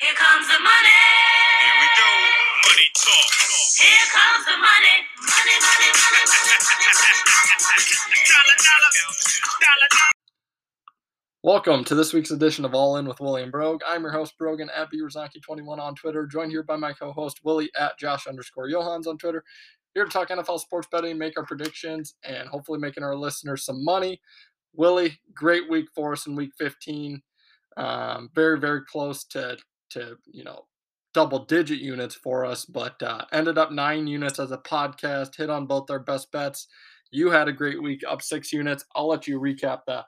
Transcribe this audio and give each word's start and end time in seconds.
Here 0.00 0.14
comes 0.14 0.48
the 0.48 0.58
money. 0.58 1.00
Here 1.60 1.76
we 1.76 1.88
go. 1.92 2.08
Money 2.72 2.88
talk. 2.96 3.32
Here 3.76 4.08
comes 4.08 4.46
the 4.46 4.56
money. 4.56 4.96
Money, 5.28 5.56
money, 5.60 5.88
money, 5.92 6.24
money, 6.24 6.56
money, 6.56 6.96
Dollar, 8.24 8.56
dollar, 8.64 8.90
dollar, 9.60 9.88
dollar. 9.92 10.12
Welcome 11.42 11.84
to 11.84 11.94
this 11.94 12.14
week's 12.14 12.30
edition 12.30 12.64
of 12.64 12.74
All 12.74 12.96
In 12.96 13.06
with 13.06 13.20
William 13.20 13.50
Brog. 13.50 13.82
I'm 13.86 14.00
your 14.00 14.12
host, 14.12 14.38
Brogan 14.38 14.70
at 14.74 14.88
brosonke21 14.90 15.78
on 15.78 15.94
Twitter, 15.94 16.24
joined 16.24 16.52
here 16.52 16.62
by 16.62 16.76
my 16.76 16.94
co 16.94 17.12
host, 17.12 17.40
Willie 17.44 17.70
at 17.78 17.98
Josh 17.98 18.26
underscore 18.26 18.70
Johanns 18.70 19.06
on 19.06 19.18
Twitter. 19.18 19.44
Here 19.92 20.06
to 20.06 20.10
talk 20.10 20.30
NFL 20.30 20.60
sports 20.60 20.88
betting, 20.90 21.18
make 21.18 21.38
our 21.38 21.44
predictions, 21.44 22.14
and 22.24 22.48
hopefully 22.48 22.78
making 22.78 23.02
our 23.02 23.14
listeners 23.14 23.66
some 23.66 23.84
money. 23.84 24.18
Willie, 24.72 25.20
great 25.34 25.68
week 25.68 25.88
for 25.94 26.14
us 26.14 26.26
in 26.26 26.34
week 26.34 26.52
15. 26.56 27.20
Um, 27.76 28.30
very, 28.34 28.58
very 28.58 28.80
close 28.84 29.24
to, 29.24 29.56
to, 29.90 30.16
you 30.30 30.44
know, 30.44 30.66
double 31.12 31.44
digit 31.44 31.80
units 31.80 32.14
for 32.14 32.44
us, 32.44 32.64
but 32.64 33.02
uh, 33.02 33.24
ended 33.32 33.58
up 33.58 33.72
nine 33.72 34.06
units 34.06 34.38
as 34.38 34.50
a 34.50 34.58
podcast, 34.58 35.36
hit 35.36 35.50
on 35.50 35.66
both 35.66 35.90
our 35.90 35.98
best 35.98 36.30
bets. 36.30 36.68
You 37.10 37.30
had 37.30 37.48
a 37.48 37.52
great 37.52 37.82
week, 37.82 38.02
up 38.06 38.22
six 38.22 38.52
units. 38.52 38.84
I'll 38.94 39.08
let 39.08 39.26
you 39.26 39.40
recap 39.40 39.82
that. 39.86 40.06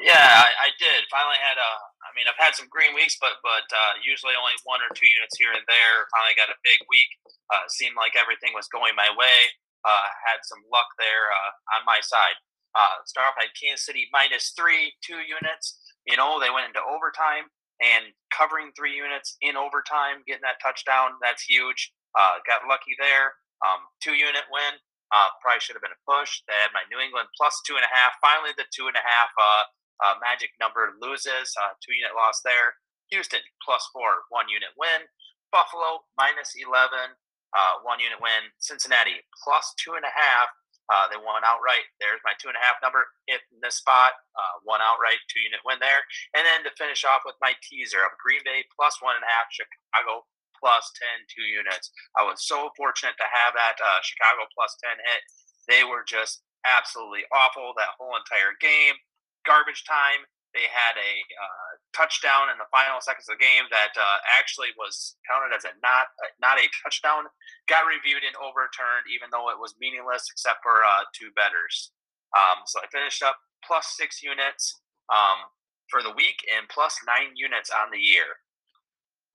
Yeah, 0.00 0.12
I, 0.16 0.48
I 0.48 0.68
did. 0.76 1.08
Finally 1.08 1.40
had 1.40 1.56
a. 1.56 1.72
I 2.04 2.12
mean, 2.14 2.28
I've 2.28 2.40
had 2.40 2.56
some 2.56 2.68
green 2.68 2.92
weeks, 2.92 3.16
but 3.20 3.40
but 3.40 3.64
uh, 3.72 4.00
usually 4.04 4.36
only 4.36 4.56
one 4.64 4.80
or 4.84 4.92
two 4.92 5.08
units 5.08 5.36
here 5.40 5.52
and 5.52 5.64
there. 5.64 5.96
Finally 6.12 6.36
got 6.36 6.52
a 6.52 6.58
big 6.64 6.80
week. 6.88 7.08
Uh, 7.48 7.64
seemed 7.68 7.96
like 7.96 8.12
everything 8.16 8.52
was 8.52 8.68
going 8.68 8.92
my 8.92 9.08
way. 9.16 9.48
Uh, 9.84 10.08
had 10.28 10.44
some 10.44 10.60
luck 10.68 10.88
there 11.00 11.32
uh, 11.32 11.80
on 11.80 11.88
my 11.88 12.00
side. 12.04 12.36
Uh, 12.76 13.00
start 13.08 13.32
off 13.32 13.40
at 13.40 13.52
Kansas 13.56 13.88
City 13.88 14.08
minus 14.12 14.52
three, 14.52 14.92
two 15.00 15.24
units. 15.24 15.80
You 16.04 16.20
know, 16.20 16.36
they 16.40 16.52
went 16.52 16.68
into 16.68 16.84
overtime 16.84 17.48
and 17.80 18.12
covering 18.32 18.72
three 18.72 18.96
units 18.96 19.36
in 19.40 19.56
overtime, 19.56 20.24
getting 20.24 20.44
that 20.44 20.62
touchdown. 20.62 21.20
That's 21.20 21.44
huge. 21.44 21.92
Uh, 22.16 22.40
got 22.48 22.64
lucky 22.68 22.96
there. 22.96 23.36
Um, 23.60 23.84
two 24.00 24.16
unit 24.16 24.48
win. 24.48 24.80
Uh, 25.14 25.30
probably 25.38 25.62
should 25.62 25.78
have 25.78 25.84
been 25.84 25.94
a 25.94 26.06
push. 26.08 26.42
They 26.48 26.56
had 26.58 26.74
my 26.74 26.82
New 26.90 26.98
England 26.98 27.30
plus 27.36 27.54
two 27.62 27.78
and 27.78 27.86
a 27.86 27.92
half. 27.92 28.18
Finally, 28.18 28.56
the 28.58 28.66
two 28.74 28.90
and 28.90 28.98
a 28.98 29.04
half 29.04 29.30
uh, 29.38 29.64
uh, 30.02 30.14
magic 30.18 30.50
number 30.58 30.96
loses. 30.98 31.54
Uh, 31.54 31.76
two 31.78 31.94
unit 31.94 32.16
loss 32.16 32.42
there. 32.42 32.74
Houston 33.14 33.44
plus 33.62 33.86
four, 33.94 34.26
one 34.34 34.50
unit 34.50 34.74
win. 34.74 35.06
Buffalo 35.54 36.02
minus 36.18 36.58
11, 36.58 37.14
uh, 37.54 37.74
one 37.86 38.02
unit 38.02 38.18
win. 38.18 38.50
Cincinnati 38.58 39.22
plus 39.46 39.72
two 39.78 39.94
and 39.94 40.02
a 40.02 40.10
half. 40.10 40.50
Uh, 40.86 41.10
they 41.10 41.18
won 41.18 41.42
outright. 41.42 41.86
There's 41.98 42.22
my 42.22 42.34
two 42.38 42.46
and 42.46 42.58
a 42.58 42.62
half 42.62 42.78
number 42.78 43.02
hit 43.26 43.42
in 43.50 43.58
this 43.58 43.82
spot. 43.82 44.14
Uh, 44.38 44.62
one 44.62 44.78
outright, 44.78 45.18
two 45.26 45.42
unit 45.42 45.62
win 45.66 45.82
there. 45.82 46.02
And 46.38 46.46
then 46.46 46.62
to 46.62 46.78
finish 46.78 47.02
off 47.02 47.26
with 47.26 47.38
my 47.42 47.58
teaser 47.62 48.06
of 48.06 48.14
Green 48.22 48.42
Bay 48.46 48.62
plus 48.74 49.02
one 49.02 49.18
and 49.18 49.26
a 49.26 49.30
half, 49.30 49.50
Chicago 49.50 50.26
plus 50.58 50.88
10, 51.20 51.28
two 51.28 51.44
units. 51.44 51.92
I 52.16 52.24
was 52.24 52.46
so 52.46 52.72
fortunate 52.78 53.18
to 53.20 53.28
have 53.28 53.52
that 53.54 53.76
uh, 53.76 54.00
Chicago 54.00 54.48
plus 54.56 54.72
10 54.80 54.96
hit. 55.04 55.22
They 55.68 55.82
were 55.84 56.06
just 56.06 56.46
absolutely 56.64 57.28
awful 57.30 57.74
that 57.76 57.94
whole 57.98 58.16
entire 58.16 58.54
game. 58.58 58.96
Garbage 59.44 59.84
time. 59.84 60.26
They 60.56 60.72
had 60.72 60.96
a 60.96 61.12
uh, 61.36 61.72
touchdown 61.92 62.48
in 62.48 62.56
the 62.56 62.64
final 62.72 62.96
seconds 63.04 63.28
of 63.28 63.36
the 63.36 63.44
game 63.44 63.68
that 63.68 63.92
uh, 63.92 64.18
actually 64.32 64.72
was 64.80 65.20
counted 65.28 65.52
as 65.52 65.68
a 65.68 65.76
not 65.84 66.08
uh, 66.24 66.32
not 66.40 66.56
a 66.56 66.64
touchdown. 66.80 67.28
Got 67.68 67.84
reviewed 67.84 68.24
and 68.24 68.32
overturned, 68.40 69.04
even 69.12 69.28
though 69.28 69.52
it 69.52 69.60
was 69.60 69.76
meaningless, 69.76 70.32
except 70.32 70.64
for 70.64 70.80
uh, 70.80 71.04
two 71.12 71.28
betters. 71.36 71.92
Um, 72.32 72.64
so 72.64 72.80
I 72.80 72.88
finished 72.88 73.20
up 73.20 73.36
plus 73.60 74.00
six 74.00 74.24
units 74.24 74.80
um, 75.12 75.44
for 75.92 76.00
the 76.00 76.16
week 76.16 76.40
and 76.48 76.64
plus 76.72 76.96
nine 77.04 77.36
units 77.36 77.68
on 77.68 77.92
the 77.92 78.00
year. 78.00 78.40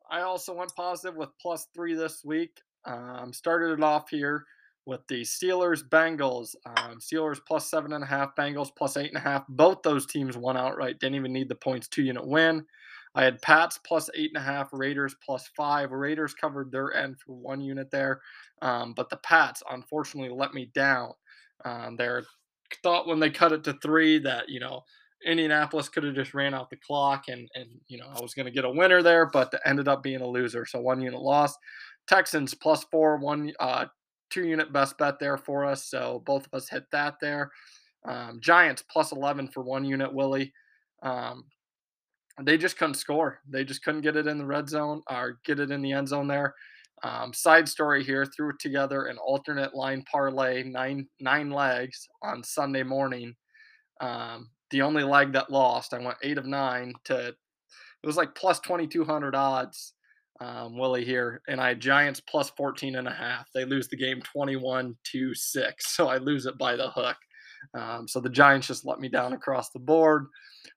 I 0.10 0.26
also 0.26 0.58
went 0.58 0.74
positive 0.74 1.14
with 1.14 1.30
plus 1.38 1.70
three 1.78 1.94
this 1.94 2.26
week. 2.26 2.58
Um, 2.90 3.30
started 3.30 3.78
it 3.78 3.86
off 3.86 4.10
here 4.10 4.50
with 4.86 5.02
the 5.08 5.22
Steelers 5.22 5.88
Bengals. 5.88 6.56
Um, 6.66 7.00
Steelers 7.00 7.40
plus 7.48 7.70
seven 7.70 7.94
and 7.94 8.04
a 8.04 8.08
half, 8.08 8.36
Bengals 8.36 8.70
plus 8.76 8.98
eight 8.98 9.10
and 9.10 9.18
a 9.18 9.22
half. 9.22 9.44
Both 9.48 9.82
those 9.84 10.06
teams 10.06 10.38
won 10.38 10.58
outright. 10.58 11.00
Didn't 11.00 11.16
even 11.16 11.34
need 11.34 11.50
the 11.50 11.56
points 11.56 11.88
two 11.88 12.04
unit 12.04 12.26
win. 12.26 12.66
I 13.14 13.24
had 13.24 13.42
Pats 13.42 13.78
plus 13.78 14.10
eight 14.16 14.32
and 14.34 14.42
a 14.42 14.46
half, 14.46 14.70
Raiders 14.72 15.16
plus 15.24 15.50
five. 15.56 15.92
Raiders 15.92 16.34
covered 16.34 16.72
their 16.72 16.94
end 16.94 17.18
for 17.20 17.34
one 17.34 17.60
unit 17.60 17.92
there, 17.92 18.22
um, 18.62 18.94
but 18.94 19.10
the 19.10 19.18
Pats 19.18 19.62
unfortunately 19.70 20.34
let 20.34 20.54
me 20.54 20.72
down. 20.74 21.12
Um, 21.66 21.98
they 21.98 22.08
thought 22.84 23.08
when 23.08 23.20
they 23.20 23.30
cut 23.30 23.52
it 23.52 23.64
to 23.66 23.74
three 23.74 24.18
that 24.20 24.48
you 24.50 24.60
know 24.60 24.84
Indianapolis 25.26 25.90
could 25.90 26.04
have 26.04 26.16
just 26.16 26.34
ran 26.34 26.54
out 26.54 26.70
the 26.70 26.78
clock 26.78 27.26
and 27.28 27.50
and 27.54 27.68
you 27.88 27.98
know 27.98 28.08
I 28.08 28.22
was 28.22 28.34
going 28.34 28.46
to 28.46 28.52
get 28.52 28.66
a 28.66 28.72
winner 28.72 29.04
there, 29.04 29.26
but 29.28 29.54
ended 29.66 29.88
up 29.88 30.02
being 30.02 30.22
a 30.22 30.28
loser. 30.28 30.66
So 30.66 30.80
one 30.80 31.02
unit 31.02 31.22
loss. 31.22 31.56
Texans 32.08 32.54
plus 32.54 32.84
four, 32.86 33.18
one 33.18 33.54
uh, 33.60 33.86
two 34.32 34.48
unit 34.48 34.74
best 34.74 34.98
bet 34.98 35.20
there 35.20 35.38
for 35.38 35.66
us. 35.66 35.86
So 35.86 36.24
both 36.26 36.48
of 36.48 36.54
us 36.54 36.70
hit 36.70 36.86
that 36.92 37.16
there. 37.22 37.52
Um, 38.06 38.40
Giants 38.42 38.84
plus 38.92 39.12
eleven 39.12 39.48
for 39.48 39.62
one 39.62 39.86
unit. 39.86 40.12
Willie. 40.12 40.52
Um, 41.04 41.46
they 42.42 42.58
just 42.58 42.78
couldn't 42.78 42.96
score. 42.96 43.40
They 43.48 43.64
just 43.64 43.84
couldn't 43.84 44.02
get 44.02 44.16
it 44.16 44.26
in 44.26 44.38
the 44.38 44.46
red 44.46 44.70
zone 44.70 45.02
or 45.10 45.40
get 45.46 45.60
it 45.60 45.70
in 45.70 45.82
the 45.82 45.92
end 45.92 46.08
zone 46.08 46.28
there. 46.28 46.56
Um, 47.04 47.34
side 47.34 47.68
story 47.68 48.04
here: 48.04 48.26
threw 48.26 48.54
together 48.58 49.06
an 49.06 49.18
alternate 49.18 49.76
line 49.76 50.04
parlay, 50.12 50.64
nine 50.64 51.08
nine 51.20 51.50
legs 51.50 52.08
on 52.24 52.44
Sunday 52.44 52.84
morning. 52.84 53.36
Um, 54.00 54.50
the 54.72 54.82
only 54.82 55.04
leg 55.04 55.34
that 55.34 55.52
lost, 55.52 55.94
I 55.94 56.00
went 56.00 56.18
eight 56.24 56.38
of 56.38 56.46
nine 56.46 56.94
to. 57.06 57.28
It 58.04 58.08
was 58.08 58.18
like 58.18 58.34
plus 58.34 58.60
twenty 58.60 58.88
two 58.88 59.04
hundred 59.04 59.36
odds. 59.36 59.94
Um, 60.42 60.76
Willie 60.76 61.06
here, 61.06 61.44
and 61.48 61.62
I 61.62 61.76
Giants 61.76 62.20
plus 62.20 62.50
14 62.58 62.96
and 62.96 63.08
a 63.08 63.14
half. 63.14 63.48
They 63.54 63.64
lose 63.64 63.88
the 63.88 63.96
game 63.96 64.22
21 64.22 64.96
to 65.12 65.36
6, 65.36 65.88
so 65.96 66.08
I 66.08 66.18
lose 66.18 66.48
it 66.48 66.58
by 66.58 66.76
the 66.76 66.90
hook. 66.90 67.18
Um, 67.76 68.08
so 68.08 68.20
the 68.20 68.30
Giants 68.30 68.66
just 68.66 68.86
let 68.86 69.00
me 69.00 69.08
down 69.08 69.34
across 69.34 69.70
the 69.70 69.80
board. 69.80 70.26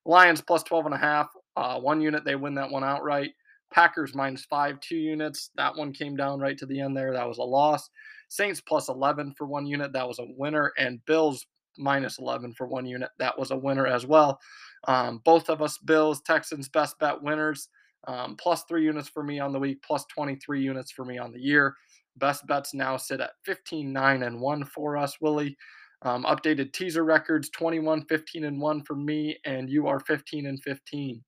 Lions 0.04 0.42
plus 0.42 0.62
12 0.64 0.86
and 0.86 0.94
a 0.94 0.98
half. 0.98 1.28
Uh, 1.56 1.80
one 1.80 2.02
unit, 2.02 2.26
they 2.26 2.34
win 2.34 2.54
that 2.56 2.70
one 2.70 2.84
outright. 2.84 3.30
Packers 3.72 4.14
minus 4.14 4.44
five, 4.44 4.78
two 4.80 4.96
units. 4.96 5.50
That 5.56 5.74
one 5.74 5.92
came 5.92 6.14
down 6.14 6.40
right 6.40 6.58
to 6.58 6.66
the 6.66 6.80
end 6.80 6.94
there. 6.94 7.12
That 7.12 7.26
was 7.26 7.38
a 7.38 7.42
loss. 7.42 7.88
Saints 8.28 8.60
plus 8.60 8.88
11 8.88 9.32
for 9.32 9.46
one 9.46 9.66
unit. 9.66 9.94
That 9.94 10.06
was 10.06 10.18
a 10.18 10.26
winner. 10.36 10.72
And 10.76 11.04
Bills 11.06 11.46
minus 11.78 12.18
11 12.18 12.52
for 12.52 12.66
one 12.66 12.84
unit. 12.84 13.08
That 13.18 13.38
was 13.38 13.50
a 13.50 13.56
winner 13.56 13.86
as 13.86 14.04
well. 14.04 14.38
Um, 14.86 15.22
both 15.24 15.48
of 15.48 15.62
us, 15.62 15.78
Bills, 15.78 16.20
Texans, 16.20 16.68
best 16.68 16.98
bet 16.98 17.22
winners. 17.22 17.68
Um, 18.06 18.36
plus 18.36 18.64
three 18.64 18.84
units 18.84 19.08
for 19.08 19.22
me 19.22 19.40
on 19.40 19.52
the 19.52 19.58
week, 19.58 19.82
plus 19.82 20.04
23 20.06 20.60
units 20.60 20.92
for 20.92 21.04
me 21.04 21.18
on 21.18 21.32
the 21.32 21.40
year. 21.40 21.74
Best 22.16 22.46
bets 22.46 22.74
now 22.74 22.96
sit 22.96 23.20
at 23.20 23.32
15, 23.44 23.92
9, 23.92 24.22
and 24.22 24.40
1 24.40 24.64
for 24.66 24.96
us, 24.96 25.20
Willie. 25.20 25.56
Um, 26.02 26.24
updated 26.24 26.72
teaser 26.72 27.04
records 27.04 27.48
21, 27.50 28.04
15, 28.04 28.44
and 28.44 28.60
1 28.60 28.82
for 28.84 28.94
me, 28.94 29.38
and 29.44 29.70
you 29.70 29.86
are 29.86 30.00
15 30.00 30.46
and 30.46 30.62
15. 30.62 31.24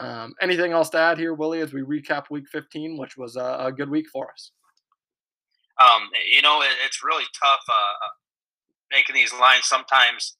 Um, 0.00 0.34
anything 0.40 0.72
else 0.72 0.88
to 0.90 0.98
add 0.98 1.18
here, 1.18 1.34
Willie, 1.34 1.60
as 1.60 1.72
we 1.72 1.82
recap 1.82 2.24
week 2.30 2.48
15, 2.50 2.96
which 2.96 3.16
was 3.16 3.36
a, 3.36 3.56
a 3.60 3.72
good 3.72 3.90
week 3.90 4.06
for 4.12 4.30
us? 4.30 4.52
Um, 5.80 6.08
you 6.34 6.42
know, 6.42 6.62
it, 6.62 6.70
it's 6.84 7.04
really 7.04 7.24
tough 7.38 7.60
uh, 7.68 8.08
making 8.90 9.14
these 9.14 9.32
lines. 9.34 9.66
Sometimes 9.66 10.36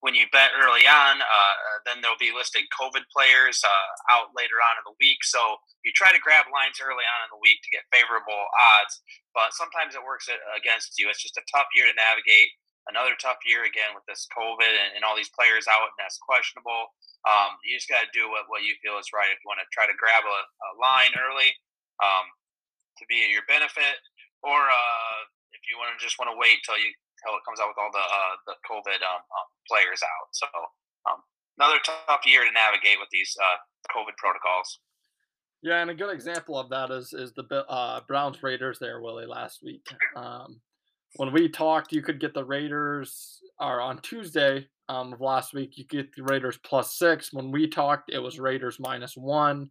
when 0.00 0.14
you 0.14 0.30
bet 0.30 0.54
early 0.54 0.86
on, 0.86 1.18
uh, 1.18 1.54
then 1.82 1.98
there'll 1.98 2.20
be 2.22 2.30
listed 2.30 2.62
COVID 2.70 3.02
players 3.10 3.58
uh, 3.66 4.14
out 4.14 4.30
later 4.30 4.62
on 4.62 4.78
in 4.78 4.84
the 4.86 4.94
week. 5.02 5.26
So 5.26 5.58
you 5.82 5.90
try 5.90 6.14
to 6.14 6.22
grab 6.22 6.46
lines 6.54 6.78
early 6.78 7.02
on 7.02 7.20
in 7.26 7.30
the 7.34 7.42
week 7.42 7.58
to 7.66 7.74
get 7.74 7.82
favorable 7.90 8.46
odds, 8.54 9.02
but 9.34 9.50
sometimes 9.58 9.98
it 9.98 10.02
works 10.06 10.30
against 10.54 10.94
you. 11.02 11.10
It's 11.10 11.22
just 11.22 11.40
a 11.40 11.46
tough 11.50 11.66
year 11.74 11.90
to 11.90 11.96
navigate. 11.98 12.54
Another 12.88 13.12
tough 13.20 13.42
year 13.44 13.68
again 13.68 13.92
with 13.92 14.06
this 14.08 14.24
COVID 14.32 14.64
and, 14.64 14.96
and 14.96 15.04
all 15.04 15.12
these 15.12 15.28
players 15.36 15.68
out, 15.68 15.92
and 15.92 15.98
that's 16.00 16.16
questionable. 16.24 16.94
Um, 17.28 17.60
you 17.60 17.76
just 17.76 17.90
got 17.90 18.00
to 18.00 18.10
do 18.16 18.32
what, 18.32 18.48
what 18.48 18.64
you 18.64 18.78
feel 18.80 18.96
is 18.96 19.12
right. 19.12 19.28
If 19.28 19.44
you 19.44 19.50
want 19.50 19.60
to 19.60 19.68
try 19.68 19.84
to 19.84 19.92
grab 20.00 20.24
a, 20.24 20.38
a 20.40 20.70
line 20.80 21.12
early 21.20 21.52
um, 22.00 22.24
to 22.96 23.04
be 23.04 23.28
your 23.28 23.44
benefit, 23.44 24.00
or 24.40 24.56
uh, 24.56 25.18
if 25.52 25.60
you 25.68 25.76
want 25.76 25.92
to 25.92 26.00
just 26.00 26.16
want 26.16 26.32
to 26.32 26.38
wait 26.40 26.64
till 26.64 26.80
you 26.80 26.88
till 27.22 27.34
it 27.34 27.44
comes 27.46 27.60
out 27.60 27.68
with 27.68 27.80
all 27.80 27.92
the 27.92 28.02
uh, 28.02 28.34
the 28.46 28.56
COVID 28.66 29.00
um, 29.02 29.22
um, 29.22 29.48
players 29.66 30.00
out. 30.02 30.28
So 30.32 30.46
um, 31.08 31.20
another 31.58 31.78
tough 31.84 32.24
year 32.26 32.44
to 32.44 32.52
navigate 32.52 32.98
with 32.98 33.10
these 33.10 33.34
uh, 33.38 33.58
COVID 33.94 34.16
protocols. 34.16 34.80
Yeah, 35.62 35.82
and 35.82 35.90
a 35.90 35.94
good 35.94 36.14
example 36.14 36.58
of 36.58 36.70
that 36.70 36.90
is 36.90 37.12
is 37.12 37.32
the 37.34 37.44
uh, 37.68 38.00
Browns 38.06 38.42
Raiders 38.42 38.78
there, 38.78 39.00
Willie, 39.00 39.26
last 39.26 39.62
week. 39.62 39.86
Um, 40.16 40.60
when 41.16 41.32
we 41.32 41.48
talked, 41.48 41.92
you 41.92 42.02
could 42.02 42.20
get 42.20 42.34
the 42.34 42.44
Raiders, 42.44 43.40
are 43.58 43.80
on 43.80 44.00
Tuesday 44.02 44.68
um, 44.88 45.12
of 45.12 45.20
last 45.20 45.52
week, 45.52 45.76
you 45.76 45.84
get 45.84 46.14
the 46.14 46.22
Raiders 46.22 46.58
plus 46.64 46.96
six. 46.96 47.32
When 47.32 47.50
we 47.50 47.66
talked, 47.66 48.12
it 48.12 48.18
was 48.18 48.38
Raiders 48.38 48.78
minus 48.78 49.16
one 49.16 49.70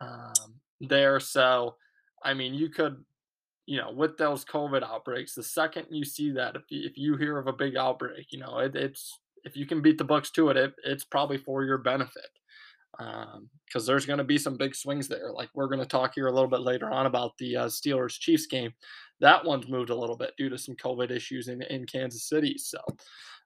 um, 0.00 0.32
there. 0.80 1.20
So, 1.20 1.76
I 2.24 2.34
mean, 2.34 2.54
you 2.54 2.68
could 2.68 3.04
you 3.68 3.76
know, 3.76 3.90
with 3.90 4.16
those 4.16 4.46
COVID 4.46 4.82
outbreaks, 4.82 5.34
the 5.34 5.42
second 5.42 5.88
you 5.90 6.02
see 6.02 6.30
that, 6.30 6.56
if 6.56 6.62
you, 6.70 6.88
if 6.88 6.96
you 6.96 7.18
hear 7.18 7.36
of 7.36 7.48
a 7.48 7.52
big 7.52 7.76
outbreak, 7.76 8.28
you 8.30 8.40
know, 8.40 8.60
it, 8.60 8.74
it's 8.74 9.20
if 9.44 9.58
you 9.58 9.66
can 9.66 9.82
beat 9.82 9.98
the 9.98 10.04
books 10.04 10.30
to 10.30 10.48
it, 10.48 10.56
it, 10.56 10.72
it's 10.86 11.04
probably 11.04 11.36
for 11.36 11.62
your 11.62 11.76
benefit. 11.76 12.30
because 12.96 13.34
um, 13.34 13.84
there's 13.84 14.06
going 14.06 14.16
to 14.16 14.24
be 14.24 14.38
some 14.38 14.56
big 14.56 14.74
swings 14.74 15.06
there. 15.06 15.30
Like 15.32 15.50
we're 15.54 15.66
going 15.66 15.80
to 15.80 15.86
talk 15.86 16.14
here 16.14 16.28
a 16.28 16.32
little 16.32 16.48
bit 16.48 16.62
later 16.62 16.90
on 16.90 17.04
about 17.04 17.36
the 17.36 17.58
uh, 17.58 17.66
Steelers 17.66 18.18
Chiefs 18.18 18.46
game. 18.46 18.72
That 19.20 19.44
one's 19.44 19.68
moved 19.68 19.90
a 19.90 19.94
little 19.94 20.16
bit 20.16 20.32
due 20.38 20.48
to 20.48 20.56
some 20.56 20.74
COVID 20.76 21.10
issues 21.10 21.48
in, 21.48 21.60
in 21.60 21.84
Kansas 21.84 22.26
City. 22.26 22.56
So, 22.56 22.78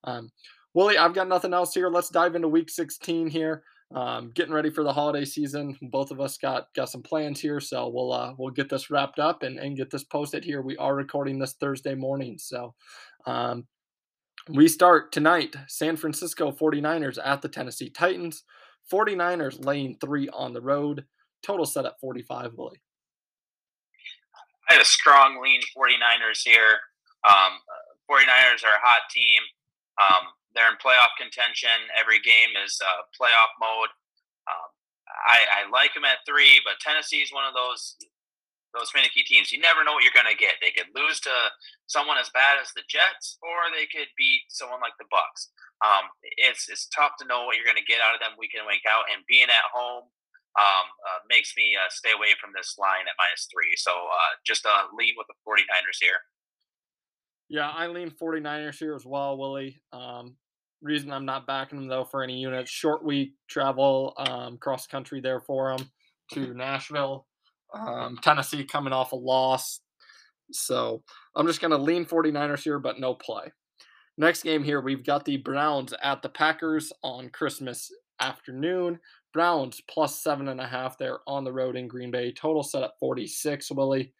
um, 0.04 0.30
Willie, 0.72 0.98
I've 0.98 1.14
got 1.14 1.26
nothing 1.26 1.52
else 1.52 1.74
here. 1.74 1.90
Let's 1.90 2.10
dive 2.10 2.36
into 2.36 2.46
Week 2.46 2.70
16 2.70 3.28
here. 3.28 3.64
Um, 3.94 4.30
getting 4.34 4.54
ready 4.54 4.70
for 4.70 4.84
the 4.84 4.92
holiday 4.92 5.24
season. 5.24 5.76
Both 5.82 6.10
of 6.10 6.20
us 6.20 6.38
got 6.38 6.72
got 6.74 6.88
some 6.88 7.02
plans 7.02 7.40
here, 7.40 7.60
so 7.60 7.88
we'll 7.88 8.12
uh, 8.12 8.32
we'll 8.38 8.50
get 8.50 8.70
this 8.70 8.90
wrapped 8.90 9.18
up 9.18 9.42
and, 9.42 9.58
and 9.58 9.76
get 9.76 9.90
this 9.90 10.04
posted 10.04 10.44
here. 10.44 10.62
We 10.62 10.76
are 10.78 10.94
recording 10.94 11.38
this 11.38 11.54
Thursday 11.54 11.94
morning, 11.94 12.38
so 12.38 12.74
um, 13.26 13.66
we 14.48 14.66
start 14.66 15.12
tonight. 15.12 15.54
San 15.68 15.96
Francisco 15.96 16.50
49ers 16.50 17.18
at 17.22 17.42
the 17.42 17.48
Tennessee 17.48 17.90
Titans. 17.90 18.44
49ers 18.90 19.64
laying 19.64 19.96
three 20.00 20.28
on 20.30 20.52
the 20.52 20.60
road. 20.60 21.04
Total 21.42 21.66
set 21.66 21.86
at 21.86 22.00
45, 22.00 22.52
Willie. 22.56 22.80
I 24.68 24.74
had 24.74 24.82
a 24.82 24.86
strong 24.86 25.40
lean 25.42 25.60
49ers 25.76 26.42
here. 26.44 26.78
Um, 27.28 27.58
49ers 28.10 28.64
are 28.64 28.76
a 28.76 28.82
hot 28.82 29.02
team. 29.10 29.42
Um, 30.00 30.26
they're 30.54 30.70
in 30.70 30.80
playoff 30.80 31.12
contention. 31.18 31.72
Every 31.98 32.20
game 32.20 32.56
is 32.64 32.78
uh, 32.80 33.08
playoff 33.16 33.52
mode. 33.60 33.92
Um, 34.48 34.68
I, 35.08 35.64
I, 35.64 35.70
like 35.70 35.92
them 35.92 36.08
at 36.08 36.24
three, 36.24 36.60
but 36.64 36.80
Tennessee 36.80 37.20
is 37.20 37.32
one 37.32 37.44
of 37.44 37.52
those 37.52 37.96
those 38.72 38.88
finicky 38.88 39.20
teams. 39.20 39.52
You 39.52 39.60
never 39.60 39.84
know 39.84 39.92
what 39.92 40.00
you're 40.00 40.16
going 40.16 40.32
to 40.32 40.38
get. 40.38 40.56
They 40.64 40.72
could 40.72 40.88
lose 40.96 41.20
to 41.28 41.34
someone 41.86 42.16
as 42.16 42.32
bad 42.32 42.56
as 42.56 42.72
the 42.72 42.80
Jets, 42.88 43.36
or 43.44 43.68
they 43.68 43.84
could 43.84 44.08
beat 44.16 44.48
someone 44.48 44.80
like 44.80 44.96
the 44.96 45.08
Bucks. 45.12 45.52
Um, 45.84 46.08
it's 46.40 46.72
it's 46.72 46.88
tough 46.88 47.20
to 47.20 47.28
know 47.28 47.44
what 47.44 47.60
you're 47.60 47.68
going 47.68 47.80
to 47.80 47.84
get 47.84 48.00
out 48.00 48.16
of 48.16 48.20
them 48.24 48.38
week 48.40 48.56
in 48.56 48.64
week 48.64 48.84
out, 48.88 49.04
and 49.12 49.20
being 49.28 49.52
at 49.52 49.68
home 49.68 50.08
um, 50.56 50.86
uh, 51.04 51.20
makes 51.28 51.52
me 51.56 51.76
uh, 51.76 51.88
stay 51.90 52.12
away 52.12 52.32
from 52.40 52.56
this 52.56 52.76
line 52.80 53.04
at 53.08 53.16
minus 53.20 53.48
three. 53.52 53.76
So 53.76 53.92
uh, 53.92 54.32
just 54.44 54.64
uh, 54.64 54.88
lean 54.96 55.14
with 55.16 55.28
the 55.28 55.36
49ers 55.44 56.00
here. 56.00 56.20
Yeah, 57.48 57.68
I 57.68 57.86
lean 57.88 58.10
49ers 58.10 58.78
here 58.78 58.94
as 58.94 59.04
well, 59.04 59.36
Willie. 59.36 59.80
Um, 59.92 60.36
reason 60.82 61.12
I'm 61.12 61.24
not 61.24 61.46
backing 61.46 61.78
them 61.78 61.88
though 61.88 62.04
for 62.04 62.22
any 62.22 62.38
units. 62.38 62.70
Short 62.70 63.04
week 63.04 63.34
travel 63.48 64.14
um, 64.18 64.58
cross 64.58 64.86
country 64.86 65.20
there 65.20 65.40
for 65.40 65.76
them 65.76 65.88
to 66.32 66.54
Nashville. 66.54 67.26
Um, 67.74 68.18
Tennessee 68.22 68.64
coming 68.64 68.92
off 68.92 69.12
a 69.12 69.16
loss. 69.16 69.80
So 70.50 71.02
I'm 71.34 71.46
just 71.46 71.60
going 71.60 71.70
to 71.70 71.78
lean 71.78 72.04
49ers 72.04 72.62
here, 72.62 72.78
but 72.78 73.00
no 73.00 73.14
play. 73.14 73.52
Next 74.18 74.42
game 74.42 74.62
here, 74.62 74.80
we've 74.80 75.04
got 75.04 75.24
the 75.24 75.38
Browns 75.38 75.94
at 76.02 76.20
the 76.20 76.28
Packers 76.28 76.92
on 77.02 77.30
Christmas 77.30 77.90
afternoon. 78.20 78.98
Browns 79.32 79.80
plus 79.88 80.22
seven 80.22 80.48
and 80.48 80.60
a 80.60 80.66
half 80.66 80.98
there 80.98 81.20
on 81.26 81.44
the 81.44 81.52
road 81.52 81.76
in 81.76 81.88
Green 81.88 82.10
Bay. 82.10 82.32
Total 82.32 82.62
set 82.62 82.82
at 82.82 82.98
46, 83.00 83.70
Willie. 83.72 84.12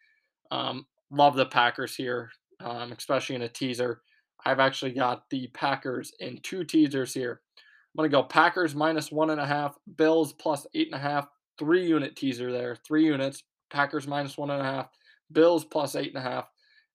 Um, 0.49 0.87
love 1.11 1.35
the 1.35 1.45
Packers 1.45 1.95
here, 1.95 2.31
um, 2.59 2.91
especially 2.91 3.35
in 3.35 3.43
a 3.43 3.49
teaser. 3.49 4.01
I've 4.45 4.59
actually 4.59 4.91
got 4.91 5.29
the 5.29 5.47
Packers 5.47 6.13
in 6.19 6.39
two 6.43 6.63
teasers 6.63 7.13
here. 7.13 7.41
I'm 7.57 7.97
going 7.97 8.09
to 8.09 8.15
go 8.15 8.23
Packers 8.23 8.75
minus 8.75 9.11
one 9.11 9.29
and 9.29 9.39
a 9.39 9.45
half, 9.45 9.77
Bills 9.95 10.33
plus 10.33 10.65
eight 10.73 10.87
and 10.87 10.95
a 10.95 11.03
half, 11.03 11.27
three 11.59 11.85
unit 11.85 12.15
teaser 12.15 12.51
there, 12.51 12.75
three 12.75 13.05
units. 13.05 13.43
Packers 13.69 14.07
minus 14.07 14.37
one 14.37 14.51
and 14.51 14.61
a 14.61 14.65
half, 14.65 14.89
Bills 15.31 15.65
plus 15.65 15.95
eight 15.95 16.13
and 16.13 16.23
a 16.23 16.29
half. 16.29 16.47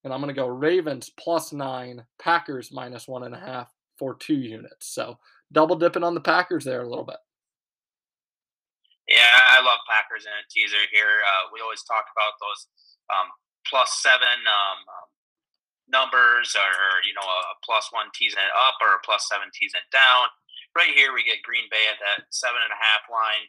And 0.05 0.13
I'm 0.13 0.21
going 0.21 0.35
to 0.35 0.41
go 0.41 0.47
Ravens 0.47 1.11
plus 1.19 1.53
nine, 1.53 2.05
Packers 2.21 2.71
minus 2.73 3.09
one 3.09 3.25
and 3.25 3.35
a 3.35 3.39
half 3.39 3.73
for 3.99 4.15
two 4.15 4.37
units. 4.37 4.95
So 4.95 5.19
double 5.51 5.77
dipping 5.77 6.05
on 6.05 6.15
the 6.15 6.21
Packers 6.21 6.65
there 6.65 6.83
a 6.83 6.89
little 6.89 7.05
bit. 7.05 7.17
Yeah, 9.09 9.41
I 9.49 9.65
love 9.65 9.79
Packers 9.89 10.27
in 10.27 10.33
a 10.33 10.45
teaser 10.51 10.85
here. 10.93 11.23
Uh, 11.25 11.51
we 11.53 11.61
always 11.61 11.83
talk 11.83 12.05
about 12.15 12.33
those 12.39 12.69
um, 13.11 13.27
plus 13.67 14.01
seven 14.03 14.39
um, 14.47 14.79
um 14.87 15.09
numbers 15.89 16.53
or, 16.55 16.73
you 17.05 17.17
know 17.17 17.25
a 17.25 17.57
plus 17.65 17.89
one 17.91 18.13
teasing 18.13 18.41
it 18.41 18.55
up 18.55 18.77
or 18.85 18.97
a 18.97 19.05
plus 19.05 19.27
seven 19.29 19.49
teasing 19.53 19.81
it 19.81 19.91
down. 19.93 20.29
Right 20.77 20.93
here 20.93 21.13
we 21.17 21.25
get 21.25 21.43
Green 21.43 21.67
Bay 21.73 21.89
at 21.91 21.99
that 21.99 22.29
seven 22.31 22.61
and 22.61 22.73
a 22.73 22.81
half 22.81 23.09
line. 23.09 23.49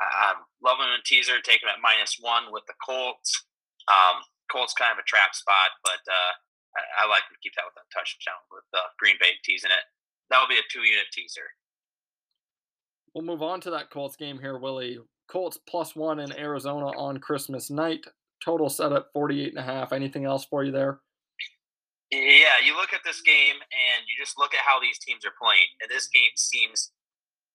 I'm 0.00 0.40
loving 0.64 0.88
the 0.88 1.04
teaser, 1.04 1.44
taking 1.44 1.68
at 1.68 1.84
minus 1.84 2.16
one 2.20 2.48
with 2.48 2.64
the 2.64 2.78
Colts. 2.80 3.44
Um, 3.84 4.24
Colts 4.48 4.72
kind 4.72 4.92
of 4.92 4.98
a 4.98 5.04
trap 5.04 5.34
spot, 5.34 5.76
but 5.84 6.00
uh, 6.08 6.32
I, 6.76 7.04
I, 7.04 7.08
like 7.08 7.28
to 7.28 7.36
keep 7.42 7.52
that 7.56 7.68
with 7.68 7.76
a 7.76 7.86
touchdown 7.92 8.40
with 8.50 8.64
uh, 8.72 8.88
Green 8.98 9.16
Bay 9.20 9.36
teasing 9.44 9.70
it. 9.70 9.84
That'll 10.30 10.48
be 10.48 10.56
a 10.58 10.70
two 10.72 10.80
unit 10.80 11.06
teaser. 11.12 11.52
We'll 13.14 13.24
move 13.24 13.42
on 13.42 13.60
to 13.62 13.70
that 13.70 13.90
Colts 13.90 14.16
game 14.16 14.38
here, 14.38 14.58
Willie. 14.58 14.98
Colts 15.28 15.58
plus 15.68 15.94
one 15.94 16.20
in 16.20 16.36
Arizona 16.38 16.86
on 16.96 17.18
Christmas 17.18 17.70
night. 17.70 18.04
Total 18.44 18.68
set 18.68 18.92
at 18.92 19.12
48 19.12 19.50
and 19.50 19.58
a 19.58 19.62
half. 19.62 19.92
Anything 19.92 20.24
else 20.24 20.44
for 20.44 20.64
you 20.64 20.72
there? 20.72 21.00
Yeah, 22.10 22.58
you 22.58 22.74
look 22.74 22.90
at 22.90 23.06
this 23.06 23.22
game 23.22 23.54
and 23.54 24.00
you 24.10 24.18
just 24.18 24.34
look 24.34 24.50
at 24.50 24.66
how 24.66 24.82
these 24.82 24.98
teams 24.98 25.22
are 25.22 25.34
playing, 25.38 25.70
and 25.78 25.86
this 25.86 26.10
game 26.10 26.34
seems 26.34 26.90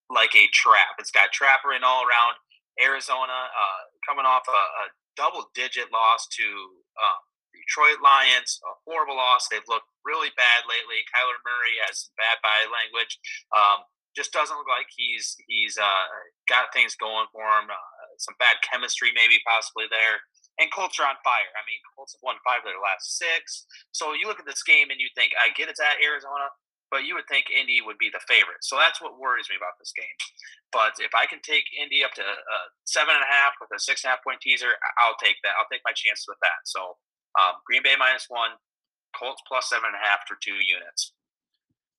like 0.07 0.31
a 0.31 0.47
trap. 0.55 0.95
It's 0.99 1.11
got 1.11 1.35
trapper 1.35 1.75
in 1.75 1.83
all 1.83 2.07
around. 2.07 2.39
Arizona 2.79 3.51
uh, 3.51 3.83
coming 4.07 4.23
off 4.27 4.47
a, 4.47 4.61
a 4.83 4.85
double-digit 5.15 5.91
loss 5.91 6.27
to 6.39 6.47
uh, 6.95 7.19
Detroit 7.55 7.99
Lions, 8.03 8.59
a 8.67 8.71
horrible 8.87 9.15
loss. 9.15 9.47
They've 9.47 9.63
looked 9.67 9.87
really 10.03 10.31
bad 10.35 10.67
lately. 10.67 11.03
Kyler 11.11 11.39
Murray 11.43 11.75
has 11.87 12.11
bad 12.15 12.39
body 12.43 12.67
language. 12.71 13.15
Um, 13.51 13.87
just 14.15 14.31
doesn't 14.31 14.55
look 14.55 14.71
like 14.71 14.87
he's 14.95 15.35
he's 15.51 15.75
uh, 15.75 16.07
got 16.47 16.71
things 16.71 16.95
going 16.95 17.27
for 17.35 17.43
him. 17.43 17.67
Uh, 17.67 18.15
some 18.19 18.35
bad 18.39 18.55
chemistry, 18.63 19.11
maybe 19.11 19.43
possibly 19.43 19.91
there 19.91 20.23
and 20.59 20.71
Colts 20.71 20.99
are 20.99 21.07
on 21.07 21.19
fire. 21.23 21.51
I 21.55 21.63
mean, 21.67 21.79
Colts 21.95 22.15
have 22.15 22.23
won 22.23 22.39
five 22.47 22.63
of 22.63 22.71
their 22.71 22.79
last 22.79 23.19
six. 23.19 23.67
So 23.91 24.15
you 24.15 24.27
look 24.27 24.39
at 24.39 24.47
this 24.47 24.63
game 24.63 24.87
and 24.89 24.99
you 24.99 25.11
think, 25.15 25.35
I 25.35 25.51
get 25.51 25.67
it's 25.67 25.83
at 25.83 25.99
Arizona, 25.99 26.47
but 26.91 27.03
you 27.03 27.15
would 27.15 27.27
think 27.27 27.51
Indy 27.51 27.83
would 27.83 27.99
be 27.99 28.07
the 28.07 28.23
favorite. 28.23 28.63
So 28.63 28.79
that's 28.79 29.01
what 29.03 29.19
worries 29.19 29.51
me 29.51 29.59
about 29.59 29.75
this 29.81 29.91
game. 29.91 30.15
But 30.71 30.95
if 31.03 31.11
I 31.11 31.27
can 31.27 31.43
take 31.43 31.67
Indy 31.75 32.03
up 32.07 32.15
to 32.15 32.23
uh, 32.23 32.67
seven 32.87 33.15
and 33.15 33.25
a 33.25 33.31
half 33.31 33.59
with 33.59 33.73
a 33.75 33.79
six 33.79 34.03
and 34.03 34.09
a 34.09 34.11
half 34.15 34.23
point 34.23 34.39
teaser, 34.39 34.79
I'll 34.95 35.19
take 35.19 35.35
that. 35.43 35.59
I'll 35.59 35.67
take 35.67 35.83
my 35.83 35.95
chances 35.95 36.25
with 36.27 36.39
that. 36.39 36.63
So 36.63 36.95
um, 37.35 37.59
Green 37.67 37.83
Bay 37.83 37.99
minus 37.99 38.31
one, 38.31 38.55
Colts 39.17 39.41
plus 39.47 39.67
seven 39.67 39.91
and 39.91 39.99
a 39.99 40.03
half 40.07 40.23
for 40.27 40.37
two 40.39 40.55
units. 40.55 41.13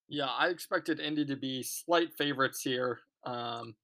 Yeah, 0.08 0.30
I 0.32 0.48
expected 0.48 1.00
Indy 1.00 1.24
to 1.26 1.36
be 1.36 1.62
slight 1.62 2.14
favorites 2.16 2.62
here, 2.62 3.00
um, 3.24 3.74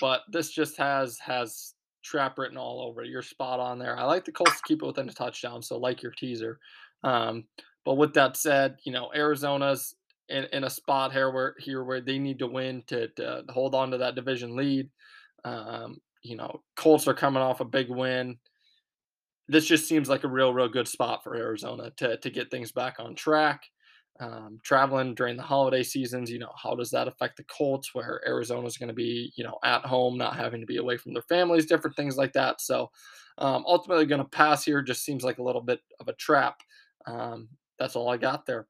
but 0.00 0.22
this 0.30 0.50
just 0.50 0.78
has 0.78 1.18
has 1.18 1.74
trap 2.02 2.38
written 2.38 2.56
all 2.56 2.82
over. 2.86 3.04
You're 3.04 3.22
spot 3.22 3.60
on 3.60 3.78
there. 3.78 3.98
I 3.98 4.04
like 4.04 4.24
the 4.24 4.32
Colts 4.32 4.56
to 4.56 4.62
keep 4.66 4.82
it 4.82 4.86
within 4.86 5.08
a 5.08 5.12
touchdown, 5.12 5.62
so 5.62 5.78
like 5.78 6.02
your 6.02 6.12
teaser. 6.12 6.58
Um, 7.04 7.44
but 7.84 7.94
with 7.96 8.14
that 8.14 8.36
said, 8.36 8.76
you 8.84 8.92
know 8.92 9.10
Arizona's 9.14 9.94
in, 10.28 10.44
in 10.52 10.64
a 10.64 10.70
spot 10.70 11.12
here 11.12 11.30
where 11.30 11.54
here 11.58 11.84
where 11.84 12.00
they 12.00 12.18
need 12.18 12.38
to 12.38 12.46
win 12.46 12.82
to, 12.88 13.08
to 13.08 13.44
hold 13.50 13.74
on 13.74 13.90
to 13.90 13.98
that 13.98 14.14
division 14.14 14.56
lead. 14.56 14.88
Um, 15.44 15.98
you 16.22 16.36
know, 16.36 16.62
Colts 16.76 17.08
are 17.08 17.14
coming 17.14 17.42
off 17.42 17.60
a 17.60 17.64
big 17.64 17.90
win. 17.90 18.38
This 19.48 19.66
just 19.66 19.88
seems 19.88 20.08
like 20.08 20.24
a 20.24 20.28
real, 20.28 20.54
real 20.54 20.68
good 20.68 20.86
spot 20.86 21.24
for 21.24 21.34
Arizona 21.34 21.90
to 21.98 22.16
to 22.16 22.30
get 22.30 22.50
things 22.50 22.72
back 22.72 22.96
on 22.98 23.14
track 23.14 23.62
um, 24.22 24.60
traveling 24.62 25.14
during 25.14 25.36
the 25.36 25.42
holiday 25.42 25.82
seasons, 25.82 26.30
you 26.30 26.38
know, 26.38 26.52
how 26.56 26.76
does 26.76 26.90
that 26.90 27.08
affect 27.08 27.36
the 27.36 27.44
Colts 27.44 27.92
where 27.92 28.20
Arizona 28.24 28.66
is 28.66 28.78
going 28.78 28.88
to 28.88 28.94
be, 28.94 29.32
you 29.34 29.42
know, 29.42 29.58
at 29.64 29.84
home, 29.84 30.16
not 30.16 30.36
having 30.36 30.60
to 30.60 30.66
be 30.66 30.76
away 30.76 30.96
from 30.96 31.12
their 31.12 31.22
families, 31.22 31.66
different 31.66 31.96
things 31.96 32.16
like 32.16 32.32
that. 32.34 32.60
So 32.60 32.90
um, 33.38 33.64
ultimately 33.66 34.06
going 34.06 34.22
to 34.22 34.28
pass 34.28 34.64
here 34.64 34.80
just 34.80 35.04
seems 35.04 35.24
like 35.24 35.38
a 35.38 35.42
little 35.42 35.60
bit 35.60 35.80
of 35.98 36.06
a 36.06 36.12
trap. 36.14 36.60
Um, 37.06 37.48
that's 37.80 37.96
all 37.96 38.08
I 38.10 38.16
got 38.16 38.46
there. 38.46 38.68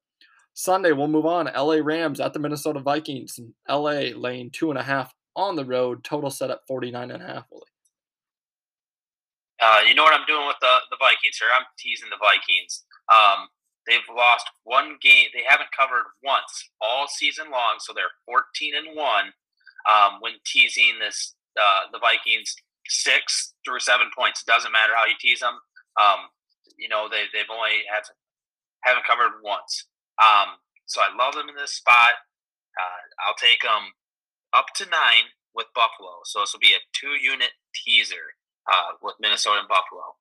Sunday, 0.55 0.91
we'll 0.91 1.07
move 1.07 1.27
on. 1.27 1.51
LA 1.55 1.77
Rams 1.83 2.19
at 2.19 2.33
the 2.33 2.39
Minnesota 2.39 2.79
Vikings. 2.79 3.39
LA 3.69 4.09
laying 4.15 4.49
two 4.49 4.71
and 4.71 4.79
a 4.79 4.83
half 4.83 5.13
on 5.35 5.55
the 5.55 5.65
road, 5.65 6.03
total 6.03 6.31
set 6.31 6.49
at 6.49 6.65
49 6.67 7.11
and 7.11 7.21
a 7.21 7.27
half, 7.27 7.45
Willie. 7.51 7.63
Uh, 9.61 9.81
you 9.87 9.93
know 9.93 10.03
what 10.03 10.19
I'm 10.19 10.25
doing 10.25 10.47
with 10.47 10.57
the, 10.61 10.77
the 10.89 10.97
Vikings 10.99 11.37
here? 11.37 11.47
I'm 11.55 11.65
teasing 11.77 12.09
the 12.09 12.17
Vikings. 12.17 12.83
Um, 13.11 13.47
They've 13.87 14.15
lost 14.15 14.47
one 14.63 14.97
game. 15.01 15.27
They 15.33 15.43
haven't 15.47 15.75
covered 15.77 16.05
once 16.23 16.69
all 16.81 17.07
season 17.07 17.51
long, 17.51 17.77
so 17.79 17.93
they're 17.93 18.15
14 18.25 18.73
and 18.75 18.95
one. 18.95 19.33
Um, 19.83 20.19
when 20.21 20.33
teasing 20.45 20.99
this, 20.99 21.35
uh, 21.59 21.91
the 21.91 21.99
Vikings 21.99 22.55
six 22.87 23.53
through 23.65 23.79
seven 23.79 24.07
points. 24.17 24.41
It 24.41 24.47
doesn't 24.47 24.71
matter 24.71 24.93
how 24.95 25.05
you 25.05 25.15
tease 25.19 25.39
them. 25.39 25.59
Um, 25.99 26.31
you 26.77 26.89
know 26.89 27.07
they 27.09 27.25
they've 27.33 27.51
only 27.51 27.85
have 27.93 28.03
haven't 28.81 29.05
covered 29.05 29.43
once. 29.43 29.85
Um, 30.19 30.59
so 30.85 31.01
I 31.01 31.15
love 31.15 31.33
them 31.33 31.49
in 31.49 31.55
this 31.55 31.71
spot. 31.71 32.19
Uh, 32.75 33.01
I'll 33.25 33.39
take 33.39 33.61
them 33.61 33.93
up 34.53 34.67
to 34.75 34.85
nine 34.85 35.31
with 35.55 35.67
Buffalo. 35.75 36.21
So 36.25 36.41
this 36.41 36.53
will 36.53 36.59
be 36.59 36.75
a 36.75 36.83
two 36.93 37.15
unit 37.21 37.51
teaser 37.73 38.35
uh, 38.67 38.97
with 39.01 39.15
Minnesota 39.19 39.59
and 39.59 39.69
Buffalo. 39.69 40.17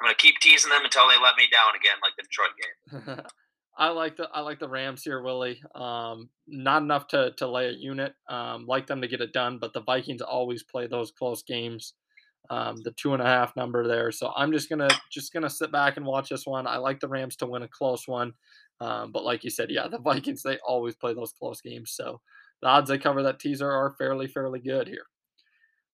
I'm 0.00 0.08
to 0.08 0.14
keep 0.16 0.34
teasing 0.40 0.70
them 0.70 0.84
until 0.84 1.08
they 1.08 1.14
let 1.22 1.36
me 1.36 1.48
down 1.52 1.74
again, 1.76 1.98
like 2.02 2.14
the 2.16 2.24
Detroit 2.24 3.16
game. 3.16 3.24
I 3.76 3.88
like 3.88 4.16
the 4.16 4.28
I 4.32 4.40
like 4.40 4.60
the 4.60 4.68
Rams 4.68 5.02
here, 5.02 5.22
Willie. 5.22 5.60
Um, 5.74 6.28
not 6.46 6.82
enough 6.82 7.08
to 7.08 7.32
to 7.38 7.48
lay 7.48 7.66
a 7.66 7.72
unit. 7.72 8.14
Um, 8.28 8.66
like 8.66 8.86
them 8.86 9.00
to 9.00 9.08
get 9.08 9.20
it 9.20 9.32
done, 9.32 9.58
but 9.58 9.72
the 9.72 9.82
Vikings 9.82 10.22
always 10.22 10.62
play 10.62 10.86
those 10.86 11.10
close 11.10 11.42
games. 11.42 11.94
Um, 12.50 12.76
the 12.84 12.92
two 12.92 13.14
and 13.14 13.22
a 13.22 13.26
half 13.26 13.56
number 13.56 13.88
there, 13.88 14.12
so 14.12 14.30
I'm 14.36 14.52
just 14.52 14.68
gonna 14.68 14.90
just 15.10 15.32
gonna 15.32 15.50
sit 15.50 15.72
back 15.72 15.96
and 15.96 16.06
watch 16.06 16.28
this 16.28 16.46
one. 16.46 16.66
I 16.66 16.76
like 16.76 17.00
the 17.00 17.08
Rams 17.08 17.36
to 17.36 17.46
win 17.46 17.62
a 17.62 17.68
close 17.68 18.06
one, 18.06 18.34
um, 18.80 19.10
but 19.12 19.24
like 19.24 19.42
you 19.42 19.50
said, 19.50 19.70
yeah, 19.70 19.88
the 19.88 19.98
Vikings 20.04 20.42
they 20.42 20.58
always 20.58 20.94
play 20.94 21.14
those 21.14 21.32
close 21.32 21.60
games. 21.60 21.92
So 21.92 22.20
the 22.62 22.68
odds 22.68 22.90
they 22.90 22.98
cover 22.98 23.22
that 23.22 23.40
teaser 23.40 23.70
are 23.70 23.94
fairly 23.98 24.28
fairly 24.28 24.60
good 24.60 24.86
here. 24.86 25.06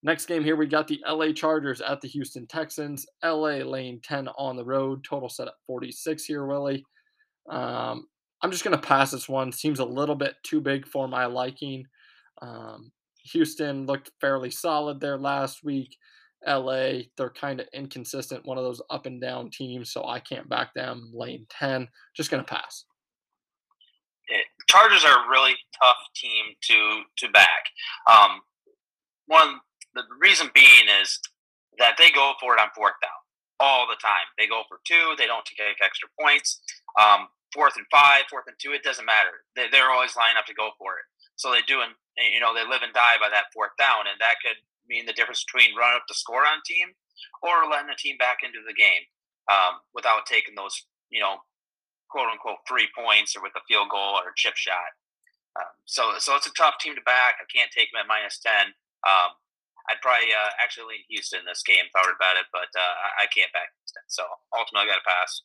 Next 0.03 0.27
game 0.27 0.43
here, 0.43 0.57
we 0.57 0.67
got 0.67 0.89
the 0.89 1.03
LA 1.07 1.33
Chargers 1.33 1.81
at 1.83 2.01
the 2.01 2.09
Houston 2.09 2.47
Texans. 2.47 3.07
LA 3.23 3.59
lane 3.59 4.01
10 4.03 4.29
on 4.29 4.57
the 4.57 4.65
road. 4.65 5.05
Total 5.05 5.29
set 5.29 5.49
at 5.49 5.55
46 5.67 6.25
here, 6.25 6.47
Willie. 6.47 6.85
Um, 7.49 8.07
I'm 8.43 8.51
just 8.51 8.65
going 8.65 8.77
to 8.77 8.87
pass 8.87 9.11
this 9.11 9.29
one. 9.29 9.53
Seems 9.53 9.79
a 9.79 9.85
little 9.85 10.15
bit 10.15 10.37
too 10.43 10.61
big 10.61 10.87
for 10.87 11.07
my 11.07 11.27
liking. 11.27 11.85
Um, 12.41 12.91
Houston 13.25 13.85
looked 13.85 14.11
fairly 14.21 14.51
solid 14.51 15.01
there 15.01 15.19
last 15.19 15.63
week. 15.63 15.95
LA, 16.47 17.03
they're 17.19 17.31
kind 17.31 17.61
of 17.61 17.69
inconsistent, 17.75 18.47
one 18.47 18.57
of 18.57 18.65
those 18.65 18.81
up 18.89 19.05
and 19.05 19.21
down 19.21 19.51
teams, 19.51 19.93
so 19.93 20.07
I 20.07 20.21
can't 20.21 20.49
back 20.49 20.73
them. 20.73 21.11
Lane 21.13 21.47
10, 21.51 21.87
just 22.17 22.31
going 22.31 22.43
to 22.43 22.51
pass. 22.51 22.85
It, 24.29 24.47
Chargers 24.67 25.05
are 25.05 25.27
a 25.27 25.29
really 25.29 25.55
tough 25.83 25.99
team 26.15 26.45
to 26.63 27.03
to 27.19 27.33
back. 27.33 27.65
Um, 28.11 28.41
one 29.27 29.61
the 29.95 30.05
reason 30.21 30.51
being 30.55 30.87
is 31.03 31.19
that 31.79 31.97
they 31.99 32.11
go 32.11 32.35
for 32.41 32.55
it 32.55 32.61
on 32.61 32.69
fourth 32.75 32.99
down 33.03 33.21
all 33.61 33.87
the 33.87 34.01
time. 34.01 34.27
They 34.39 34.47
go 34.47 34.63
for 34.69 34.81
two. 34.87 35.15
They 35.19 35.27
don't 35.27 35.45
take 35.45 35.61
extra 35.83 36.09
points. 36.19 36.61
Um, 36.99 37.29
fourth 37.53 37.77
and 37.77 37.87
five, 37.91 38.31
fourth 38.31 38.47
and 38.47 38.57
two, 38.59 38.73
it 38.73 38.83
doesn't 38.83 39.05
matter. 39.05 39.45
They, 39.55 39.69
they're 39.71 39.91
always 39.91 40.17
lining 40.17 40.39
up 40.39 40.47
to 40.47 40.55
go 40.55 40.71
for 40.79 40.97
it. 40.99 41.07
So 41.37 41.51
they 41.53 41.63
do, 41.67 41.81
and 41.81 41.93
you 42.17 42.41
know, 42.41 42.53
they 42.55 42.65
live 42.65 42.83
and 42.83 42.93
die 42.93 43.17
by 43.21 43.29
that 43.33 43.49
fourth 43.53 43.73
down, 43.79 44.05
and 44.07 44.21
that 44.21 44.41
could 44.45 44.61
mean 44.89 45.07
the 45.07 45.17
difference 45.17 45.45
between 45.45 45.77
running 45.77 45.97
up 45.97 46.09
the 46.09 46.15
score 46.15 46.45
on 46.45 46.61
team 46.67 46.93
or 47.43 47.69
letting 47.71 47.89
the 47.89 47.97
team 47.97 48.17
back 48.19 48.43
into 48.43 48.61
the 48.67 48.77
game 48.77 49.07
um, 49.49 49.81
without 49.95 50.27
taking 50.27 50.55
those, 50.55 50.85
you 51.09 51.21
know, 51.21 51.41
quote 52.11 52.29
unquote 52.29 52.61
three 52.69 52.89
points 52.93 53.37
or 53.37 53.43
with 53.43 53.55
a 53.57 53.65
field 53.69 53.89
goal 53.89 54.19
or 54.21 54.31
a 54.31 54.37
chip 54.37 54.57
shot. 54.57 54.93
Um, 55.57 55.73
so, 55.87 56.13
so 56.19 56.37
it's 56.37 56.47
a 56.47 56.55
tough 56.59 56.79
team 56.81 56.95
to 56.95 57.03
back. 57.03 57.41
I 57.41 57.47
can't 57.49 57.71
take 57.71 57.91
them 57.91 58.05
at 58.05 58.11
minus 58.11 58.39
ten. 58.39 58.75
Um, 59.07 59.33
I'd 59.89 60.01
probably 60.03 60.29
uh, 60.33 60.51
actually 60.63 60.97
lean 60.97 61.05
Houston 61.09 61.41
in 61.41 61.47
this 61.47 61.63
game 61.63 61.87
were 61.95 62.13
about 62.15 62.37
it, 62.37 62.47
but 62.53 62.69
uh, 62.77 62.95
I, 63.23 63.27
can't 63.35 63.53
back 63.53 63.73
Houston. 63.81 64.03
So 64.09 64.23
ultimately, 64.53 64.91
I 64.91 64.93
got 64.93 65.01
to 65.01 65.09
pass. 65.09 65.43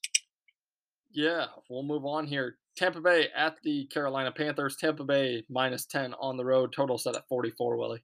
Yeah, 1.12 1.46
we'll 1.70 1.84
move 1.84 2.06
on 2.06 2.28
here. 2.28 2.58
Tampa 2.76 3.00
Bay 3.00 3.30
at 3.36 3.56
the 3.64 3.86
Carolina 3.88 4.32
Panthers. 4.32 4.76
Tampa 4.76 5.04
Bay 5.04 5.44
minus 5.50 5.86
10 5.86 6.14
on 6.20 6.36
the 6.36 6.44
road. 6.44 6.74
Total 6.76 6.98
set 6.98 7.16
at 7.16 7.28
44, 7.30 7.78
Willie. 7.78 8.04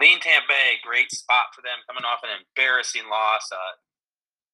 Lean 0.00 0.18
Tampa 0.18 0.48
Bay, 0.48 0.80
great 0.82 1.12
spot 1.12 1.54
for 1.54 1.62
them 1.62 1.78
coming 1.86 2.02
off 2.02 2.24
an 2.24 2.34
embarrassing 2.34 3.06
loss. 3.06 3.46
Uh, 3.52 3.78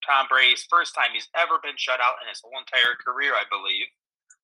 Tom 0.05 0.27
Brady's 0.29 0.67
first 0.69 0.93
time 0.93 1.13
he's 1.13 1.29
ever 1.37 1.61
been 1.63 1.79
shut 1.81 2.01
out 2.01 2.21
in 2.21 2.29
his 2.29 2.41
whole 2.45 2.57
entire 2.59 2.97
career, 3.01 3.33
I 3.33 3.49
believe. 3.49 3.89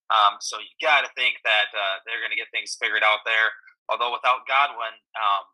Um, 0.09 0.39
so 0.39 0.63
you 0.63 0.71
got 0.79 1.03
to 1.03 1.11
think 1.19 1.43
that 1.43 1.69
uh, 1.75 2.01
they're 2.07 2.23
going 2.23 2.33
to 2.33 2.39
get 2.39 2.49
things 2.55 2.79
figured 2.79 3.03
out 3.03 3.27
there. 3.27 3.51
Although 3.89 4.13
without 4.13 4.49
Godwin, 4.51 4.95
um, 5.15 5.45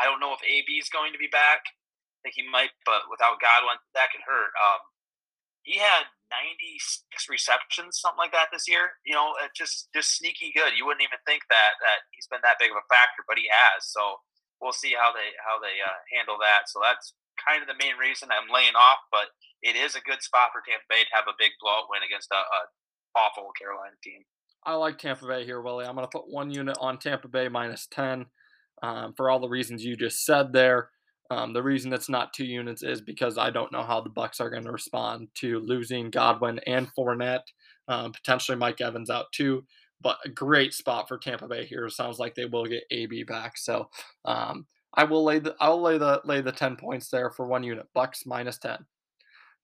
I 0.00 0.08
don't 0.08 0.20
know 0.20 0.32
if 0.32 0.40
AB 0.40 0.68
is 0.80 0.88
going 0.88 1.12
to 1.12 1.20
be 1.20 1.28
back. 1.28 1.60
I 1.66 2.18
think 2.24 2.38
he 2.38 2.46
might, 2.46 2.72
but 2.86 3.10
without 3.10 3.42
Godwin, 3.42 3.76
that 3.92 4.08
could 4.14 4.24
hurt. 4.24 4.54
Um, 4.56 4.80
he 5.62 5.78
had 5.78 6.10
96 6.32 7.28
receptions, 7.28 8.00
something 8.00 8.18
like 8.18 8.32
that 8.32 8.50
this 8.50 8.66
year. 8.66 8.98
You 9.04 9.14
know, 9.14 9.36
just 9.54 9.92
just 9.92 10.16
sneaky 10.16 10.50
good. 10.54 10.74
You 10.74 10.86
wouldn't 10.86 11.04
even 11.04 11.20
think 11.26 11.44
that 11.52 11.76
that 11.82 12.08
he's 12.16 12.26
been 12.26 12.42
that 12.42 12.58
big 12.58 12.72
of 12.72 12.80
a 12.80 12.86
factor, 12.90 13.22
but 13.28 13.38
he 13.38 13.46
has. 13.52 13.86
So 13.90 14.22
we'll 14.58 14.74
see 14.74 14.96
how 14.96 15.12
they 15.12 15.34
how 15.44 15.60
they 15.60 15.78
uh, 15.82 16.00
handle 16.10 16.40
that. 16.40 16.66
So 16.72 16.80
that's 16.82 17.14
kind 17.38 17.60
of 17.60 17.68
the 17.68 17.78
main 17.78 18.00
reason 18.00 18.32
I'm 18.32 18.50
laying 18.50 18.74
off. 18.74 19.02
But 19.12 19.30
it 19.62 19.78
is 19.78 19.94
a 19.94 20.02
good 20.02 20.24
spot 20.24 20.50
for 20.50 20.64
Tampa 20.64 20.86
Bay 20.90 21.04
to 21.04 21.14
have 21.14 21.30
a 21.30 21.38
big 21.38 21.54
blowout 21.62 21.92
win 21.92 22.02
against 22.02 22.32
a, 22.34 22.42
a 22.42 22.60
awful 23.14 23.52
Carolina 23.54 23.94
team. 24.02 24.24
I 24.64 24.74
like 24.74 24.98
Tampa 24.98 25.26
Bay 25.26 25.44
here, 25.44 25.60
Willie. 25.60 25.86
I'm 25.86 25.94
going 25.96 26.06
to 26.06 26.18
put 26.18 26.30
one 26.30 26.50
unit 26.50 26.76
on 26.80 26.98
Tampa 26.98 27.28
Bay 27.28 27.48
minus 27.48 27.86
10 27.88 28.26
um, 28.82 29.12
for 29.14 29.30
all 29.30 29.40
the 29.40 29.48
reasons 29.48 29.84
you 29.84 29.96
just 29.96 30.24
said 30.24 30.52
there. 30.52 30.90
Um, 31.30 31.52
the 31.52 31.62
reason 31.62 31.92
it's 31.92 32.10
not 32.10 32.32
two 32.32 32.44
units 32.44 32.82
is 32.82 33.00
because 33.00 33.38
I 33.38 33.50
don't 33.50 33.72
know 33.72 33.82
how 33.82 34.00
the 34.00 34.10
Bucks 34.10 34.40
are 34.40 34.50
going 34.50 34.64
to 34.64 34.72
respond 34.72 35.28
to 35.36 35.60
losing 35.60 36.10
Godwin 36.10 36.60
and 36.66 36.88
Fournette, 36.94 37.46
um, 37.88 38.12
potentially 38.12 38.56
Mike 38.56 38.80
Evans 38.80 39.08
out 39.08 39.32
too. 39.32 39.64
But 40.00 40.18
a 40.24 40.28
great 40.28 40.74
spot 40.74 41.08
for 41.08 41.16
Tampa 41.16 41.48
Bay 41.48 41.64
here. 41.64 41.88
Sounds 41.88 42.18
like 42.18 42.34
they 42.34 42.44
will 42.44 42.66
get 42.66 42.84
AB 42.90 43.22
back. 43.22 43.56
So 43.56 43.88
um, 44.24 44.66
I 44.94 45.04
will 45.04 45.24
lay 45.24 45.38
the 45.38 45.54
I'll 45.60 45.80
lay 45.80 45.96
the 45.96 46.20
lay 46.24 46.40
the 46.40 46.52
ten 46.52 46.76
points 46.76 47.08
there 47.08 47.30
for 47.30 47.46
one 47.46 47.62
unit. 47.62 47.86
Bucks 47.94 48.26
minus 48.26 48.58
ten. 48.58 48.84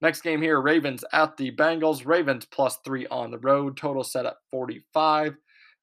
Next 0.01 0.21
game 0.21 0.41
here, 0.41 0.61
Ravens 0.61 1.03
at 1.11 1.35
the 1.35 1.51
Bengals. 1.51 2.05
Ravens 2.05 2.45
plus 2.45 2.77
three 2.85 3.05
on 3.07 3.31
the 3.31 3.39
road. 3.39 3.75
Total 3.75 4.03
set 4.03 4.25
at 4.25 4.37
45. 4.49 5.35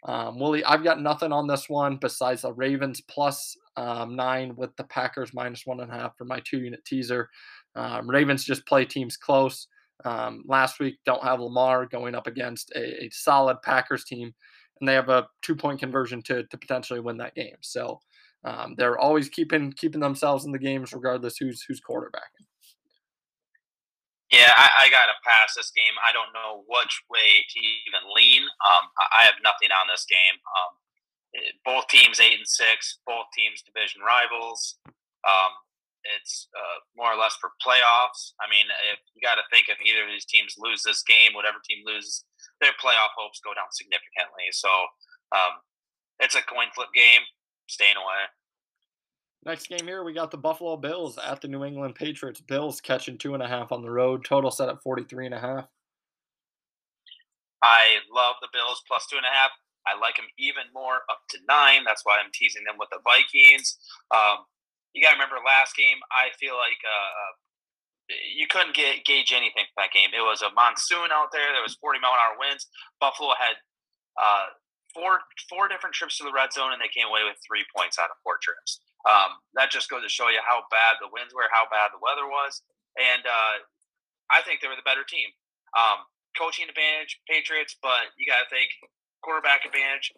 Um, 0.04 0.38
Willie, 0.38 0.64
I've 0.64 0.84
got 0.84 1.02
nothing 1.02 1.32
on 1.32 1.46
this 1.46 1.68
one 1.68 1.96
besides 1.96 2.42
the 2.42 2.52
Ravens 2.52 3.00
plus, 3.00 3.56
um, 3.76 4.16
nine 4.16 4.54
with 4.56 4.74
the 4.76 4.84
Packers 4.84 5.34
minus 5.34 5.66
one 5.66 5.80
and 5.80 5.90
a 5.90 5.94
half 5.94 6.16
for 6.16 6.24
my 6.24 6.40
two 6.44 6.58
unit 6.60 6.84
teaser. 6.84 7.28
Um, 7.74 8.08
Ravens 8.08 8.44
just 8.44 8.66
play 8.66 8.84
teams 8.84 9.16
close. 9.16 9.66
Um, 10.04 10.44
last 10.46 10.78
week, 10.78 10.98
don't 11.04 11.24
have 11.24 11.40
Lamar 11.40 11.86
going 11.86 12.14
up 12.14 12.26
against 12.26 12.70
a, 12.76 13.04
a, 13.04 13.10
solid 13.10 13.60
Packers 13.62 14.04
team, 14.04 14.32
and 14.80 14.88
they 14.88 14.94
have 14.94 15.08
a 15.08 15.26
two 15.42 15.56
point 15.56 15.80
conversion 15.80 16.22
to, 16.22 16.44
to 16.44 16.58
potentially 16.58 17.00
win 17.00 17.16
that 17.18 17.34
game. 17.34 17.56
So 17.60 18.00
um, 18.44 18.74
they're 18.76 18.98
always 18.98 19.28
keeping 19.28 19.72
keeping 19.72 20.00
themselves 20.00 20.44
in 20.44 20.52
the 20.52 20.58
games 20.58 20.92
regardless 20.92 21.36
who's 21.36 21.62
who's 21.62 21.80
quarterbacking. 21.80 22.45
Yeah, 24.30 24.50
I, 24.58 24.86
I 24.86 24.90
got 24.90 25.06
to 25.06 25.16
pass 25.22 25.54
this 25.54 25.70
game. 25.70 25.94
I 26.02 26.10
don't 26.10 26.34
know 26.34 26.66
which 26.66 26.94
way 27.06 27.46
to 27.46 27.58
even 27.62 28.02
lean. 28.10 28.42
Um, 28.42 28.90
I 29.14 29.22
have 29.22 29.38
nothing 29.38 29.70
on 29.70 29.86
this 29.86 30.02
game. 30.02 30.36
Um, 30.50 30.72
eh, 31.38 31.54
both 31.62 31.86
teams 31.86 32.18
eight 32.18 32.34
and 32.34 32.48
six. 32.48 32.98
Both 33.06 33.30
teams 33.30 33.62
division 33.62 34.02
rivals. 34.02 34.82
Um, 35.22 35.54
it's 36.18 36.50
uh, 36.54 36.78
more 36.98 37.10
or 37.14 37.18
less 37.18 37.38
for 37.38 37.54
playoffs. 37.62 38.34
I 38.38 38.46
mean, 38.50 38.66
if 38.94 38.98
you 39.14 39.22
got 39.22 39.38
to 39.38 39.46
think 39.50 39.66
if 39.70 39.78
either 39.82 40.06
of 40.06 40.10
these 40.10 40.26
teams 40.26 40.58
lose 40.58 40.82
this 40.82 41.02
game, 41.06 41.34
whatever 41.34 41.58
team 41.62 41.82
loses, 41.86 42.26
their 42.62 42.74
playoff 42.78 43.14
hopes 43.18 43.42
go 43.42 43.54
down 43.54 43.70
significantly. 43.74 44.50
So 44.54 44.70
um, 45.34 45.62
it's 46.18 46.38
a 46.38 46.42
coin 46.46 46.70
flip 46.74 46.90
game. 46.94 47.22
Staying 47.66 47.98
away. 47.98 48.22
Next 49.46 49.68
game 49.68 49.86
here, 49.86 50.02
we 50.02 50.12
got 50.12 50.34
the 50.34 50.42
Buffalo 50.42 50.74
Bills 50.76 51.22
at 51.22 51.40
the 51.40 51.46
New 51.46 51.62
England 51.62 51.94
Patriots. 51.94 52.42
Bills 52.42 52.80
catching 52.80 53.16
two 53.16 53.32
and 53.32 53.42
a 53.42 53.46
half 53.46 53.70
on 53.70 53.80
the 53.80 53.88
road. 53.88 54.26
Total 54.26 54.50
set 54.50 54.68
at 54.68 54.82
43 54.82 55.26
and 55.26 55.34
a 55.34 55.38
half. 55.38 55.70
I 57.62 58.02
love 58.10 58.34
the 58.42 58.50
Bills 58.52 58.82
plus 58.90 59.06
two 59.06 59.14
and 59.14 59.24
a 59.24 59.30
half. 59.30 59.54
I 59.86 59.94
like 60.02 60.18
them 60.18 60.26
even 60.34 60.66
more 60.74 61.06
up 61.06 61.22
to 61.30 61.38
nine. 61.46 61.86
That's 61.86 62.02
why 62.02 62.18
I'm 62.18 62.34
teasing 62.34 62.66
them 62.66 62.74
with 62.74 62.90
the 62.90 62.98
Vikings. 63.06 63.78
Um, 64.10 64.50
you 64.98 65.00
got 65.00 65.14
to 65.14 65.16
remember 65.16 65.38
last 65.46 65.78
game, 65.78 66.02
I 66.10 66.34
feel 66.42 66.58
like 66.58 66.82
uh, 66.82 67.10
uh, 67.14 67.34
you 68.34 68.50
couldn't 68.50 68.74
get 68.74 69.06
gauge 69.06 69.30
anything 69.30 69.70
from 69.70 69.86
that 69.86 69.94
game. 69.94 70.10
It 70.10 70.26
was 70.26 70.42
a 70.42 70.50
monsoon 70.58 71.14
out 71.14 71.30
there. 71.30 71.54
There 71.54 71.62
was 71.62 71.78
40 71.78 72.02
mile 72.02 72.18
an 72.18 72.18
hour 72.18 72.34
winds. 72.34 72.66
Buffalo 72.98 73.30
had 73.38 73.62
uh, 74.18 74.58
four 74.90 75.22
four 75.46 75.70
different 75.70 75.94
trips 75.94 76.18
to 76.18 76.26
the 76.26 76.34
red 76.34 76.50
zone, 76.50 76.74
and 76.74 76.82
they 76.82 76.90
came 76.90 77.06
away 77.06 77.22
with 77.22 77.38
three 77.46 77.62
points 77.70 77.94
out 77.94 78.10
of 78.10 78.18
four 78.26 78.42
trips. 78.42 78.82
Um, 79.06 79.38
that 79.54 79.70
just 79.70 79.86
goes 79.86 80.02
to 80.02 80.10
show 80.10 80.28
you 80.28 80.42
how 80.42 80.66
bad 80.74 80.98
the 80.98 81.06
winds 81.14 81.30
were, 81.30 81.46
how 81.54 81.70
bad 81.70 81.94
the 81.94 82.02
weather 82.02 82.26
was, 82.26 82.66
and 82.98 83.22
uh, 83.22 83.62
I 84.34 84.42
think 84.42 84.58
they 84.58 84.68
were 84.68 84.78
the 84.78 84.86
better 84.86 85.06
team. 85.06 85.30
Um, 85.78 86.10
coaching 86.34 86.66
advantage, 86.66 87.22
Patriots, 87.30 87.78
but 87.78 88.10
you 88.18 88.26
got 88.26 88.42
to 88.42 88.48
think 88.50 88.68
quarterback 89.22 89.62
advantage. 89.64 90.10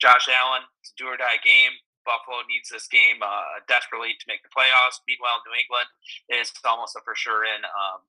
Josh 0.00 0.28
Allen, 0.28 0.64
it's 0.80 0.92
a 0.92 0.96
do 0.96 1.08
or 1.08 1.16
die 1.16 1.40
game. 1.44 1.76
Buffalo 2.08 2.40
needs 2.48 2.72
this 2.72 2.88
game 2.88 3.20
uh, 3.20 3.60
desperately 3.68 4.16
to 4.16 4.24
make 4.28 4.40
the 4.40 4.52
playoffs. 4.52 5.04
Meanwhile, 5.04 5.44
New 5.44 5.56
England 5.56 5.88
is 6.32 6.48
almost 6.64 6.96
a 6.96 7.04
for 7.04 7.12
sure 7.12 7.44
in. 7.44 7.60
Um, 7.64 8.00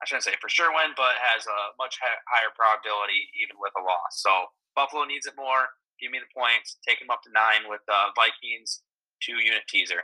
I 0.00 0.08
shouldn't 0.08 0.24
say 0.24 0.38
for 0.40 0.48
sure 0.48 0.72
win, 0.72 0.96
but 0.96 1.18
has 1.20 1.44
a 1.44 1.76
much 1.76 2.00
higher 2.00 2.52
probability 2.54 3.28
even 3.36 3.60
with 3.60 3.74
a 3.76 3.82
loss. 3.82 4.22
So 4.22 4.54
Buffalo 4.72 5.04
needs 5.04 5.28
it 5.28 5.36
more. 5.36 5.68
Give 6.00 6.14
me 6.14 6.22
the 6.22 6.30
points. 6.30 6.78
Take 6.86 7.02
them 7.02 7.10
up 7.10 7.20
to 7.26 7.34
nine 7.34 7.66
with 7.66 7.82
uh, 7.90 8.14
Vikings 8.14 8.80
two 9.20 9.32
unit 9.32 9.62
teaser. 9.68 10.02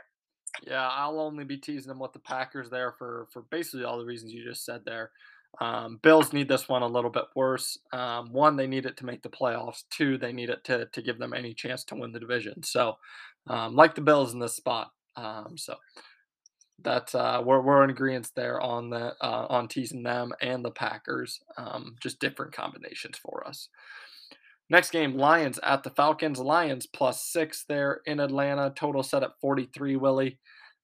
Yeah, 0.65 0.87
I'll 0.89 1.19
only 1.19 1.43
be 1.43 1.57
teasing 1.57 1.89
them 1.89 1.99
with 1.99 2.13
the 2.13 2.19
Packers 2.19 2.69
there 2.69 2.93
for 2.93 3.27
for 3.31 3.43
basically 3.51 3.83
all 3.83 3.97
the 3.99 4.05
reasons 4.05 4.33
you 4.33 4.43
just 4.43 4.65
said 4.65 4.81
there. 4.85 5.11
Um, 5.61 5.99
Bills 6.03 6.33
need 6.33 6.49
this 6.49 6.67
one 6.67 6.81
a 6.81 6.87
little 6.87 7.09
bit 7.09 7.25
worse. 7.35 7.77
Um, 7.93 8.31
one, 8.33 8.55
they 8.57 8.67
need 8.67 8.85
it 8.85 8.97
to 8.97 9.05
make 9.05 9.21
the 9.21 9.29
playoffs. 9.29 9.83
Two, 9.89 10.17
they 10.17 10.33
need 10.33 10.49
it 10.49 10.63
to 10.65 10.85
to 10.87 11.01
give 11.01 11.19
them 11.19 11.33
any 11.33 11.53
chance 11.53 11.83
to 11.85 11.95
win 11.95 12.11
the 12.11 12.19
division. 12.19 12.63
So, 12.63 12.97
um, 13.47 13.75
like 13.75 13.95
the 13.95 14.01
Bills 14.01 14.33
in 14.33 14.39
this 14.39 14.55
spot. 14.55 14.91
Um, 15.15 15.57
so, 15.57 15.75
That's 16.83 17.15
uh, 17.15 17.41
we're 17.43 17.61
we're 17.61 17.83
in 17.85 17.89
agreement 17.89 18.31
there 18.35 18.59
on 18.59 18.89
the 18.89 19.15
uh, 19.21 19.47
on 19.49 19.67
teasing 19.69 20.03
them 20.03 20.33
and 20.41 20.63
the 20.63 20.71
Packers. 20.71 21.39
Um, 21.57 21.95
just 22.01 22.19
different 22.19 22.53
combinations 22.53 23.17
for 23.17 23.47
us. 23.47 23.69
Next 24.69 24.91
game, 24.91 25.15
Lions 25.15 25.59
at 25.61 25.83
the 25.83 25.91
Falcons. 25.91 26.39
Lions 26.39 26.87
plus 26.87 27.25
six 27.31 27.65
there 27.69 28.01
in 28.05 28.19
Atlanta. 28.19 28.73
Total 28.75 29.03
set 29.03 29.23
at 29.23 29.39
43, 29.39 29.95
Willie. 29.95 30.39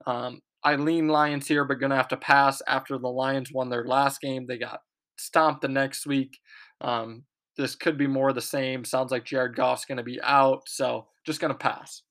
Um, 0.06 0.42
I 0.64 0.76
lean 0.76 1.08
Lions 1.08 1.48
here, 1.48 1.66
but 1.66 1.80
gonna 1.80 1.96
have 1.96 2.08
to 2.10 2.18
pass 2.18 2.62
after 2.68 2.98
the 2.98 3.08
Lions 3.08 3.52
won 3.52 3.70
their 3.70 3.86
last 3.86 4.22
game. 4.22 4.46
They 4.46 4.58
got 4.58 4.82
stomped 5.18 5.62
the 5.62 5.68
next 5.68 6.06
week. 6.06 6.38
Um, 6.82 7.24
this 7.58 7.76
could 7.76 7.98
be 7.98 8.08
more 8.08 8.30
of 8.30 8.36
the 8.36 8.42
same. 8.42 8.86
Sounds 8.86 9.12
like 9.12 9.26
Jared 9.26 9.56
Goff's 9.56 9.86
gonna 9.86 10.04
be 10.04 10.22
out, 10.22 10.62
so 10.68 11.08
just 11.26 11.42
gonna 11.42 11.56
pass. 11.56 12.04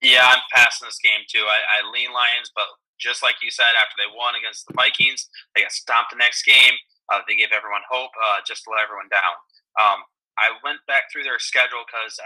Yeah, 0.00 0.26
I'm 0.26 0.42
passing 0.54 0.86
this 0.86 1.00
game 1.04 1.24
too. 1.28 1.44
I, 1.44 1.80
I 1.80 1.92
lean 1.92 2.12
Lions, 2.12 2.50
but 2.54 2.64
just 2.98 3.22
like 3.22 3.36
you 3.42 3.50
said, 3.50 3.76
after 3.76 3.96
they 3.96 4.08
won 4.16 4.34
against 4.34 4.66
the 4.66 4.74
Vikings, 4.74 5.28
they 5.54 5.62
got 5.62 5.72
stomped 5.72 6.12
the 6.12 6.16
next 6.16 6.44
game. 6.44 6.76
Uh, 7.12 7.20
they 7.28 7.36
gave 7.36 7.52
everyone 7.52 7.84
hope, 7.90 8.10
uh, 8.16 8.40
just 8.46 8.64
to 8.64 8.70
let 8.72 8.80
everyone 8.80 9.08
down. 9.12 9.36
Um, 9.80 10.06
I 10.34 10.50
went 10.66 10.82
back 10.86 11.10
through 11.10 11.22
their 11.22 11.38
schedule 11.38 11.86
because 11.86 12.18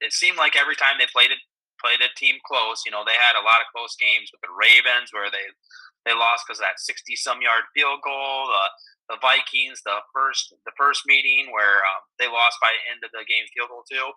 it 0.00 0.12
seemed 0.12 0.38
like 0.38 0.54
every 0.54 0.76
time 0.78 0.98
they 0.98 1.10
played 1.10 1.30
it 1.34 1.42
played 1.80 2.04
a 2.04 2.12
team 2.12 2.36
close, 2.44 2.84
you 2.84 2.92
know, 2.92 3.02
they 3.08 3.16
had 3.16 3.40
a 3.40 3.42
lot 3.42 3.64
of 3.64 3.72
close 3.72 3.96
games 3.96 4.28
with 4.28 4.44
the 4.44 4.52
Ravens 4.52 5.10
where 5.16 5.32
they 5.32 5.48
they 6.04 6.12
lost 6.12 6.44
because 6.46 6.60
of 6.60 6.68
that 6.68 6.78
sixty 6.78 7.16
some 7.16 7.42
yard 7.42 7.66
field 7.74 8.04
goal. 8.04 8.46
The 8.48 9.16
the 9.16 9.18
Vikings, 9.18 9.82
the 9.82 10.04
first 10.14 10.54
the 10.64 10.76
first 10.78 11.02
meeting 11.08 11.50
where 11.50 11.82
um, 11.82 12.02
they 12.20 12.28
lost 12.28 12.60
by 12.62 12.70
end 12.86 13.02
of 13.02 13.10
the 13.10 13.26
game 13.26 13.48
field 13.50 13.72
goal 13.72 13.82
too, 13.88 14.12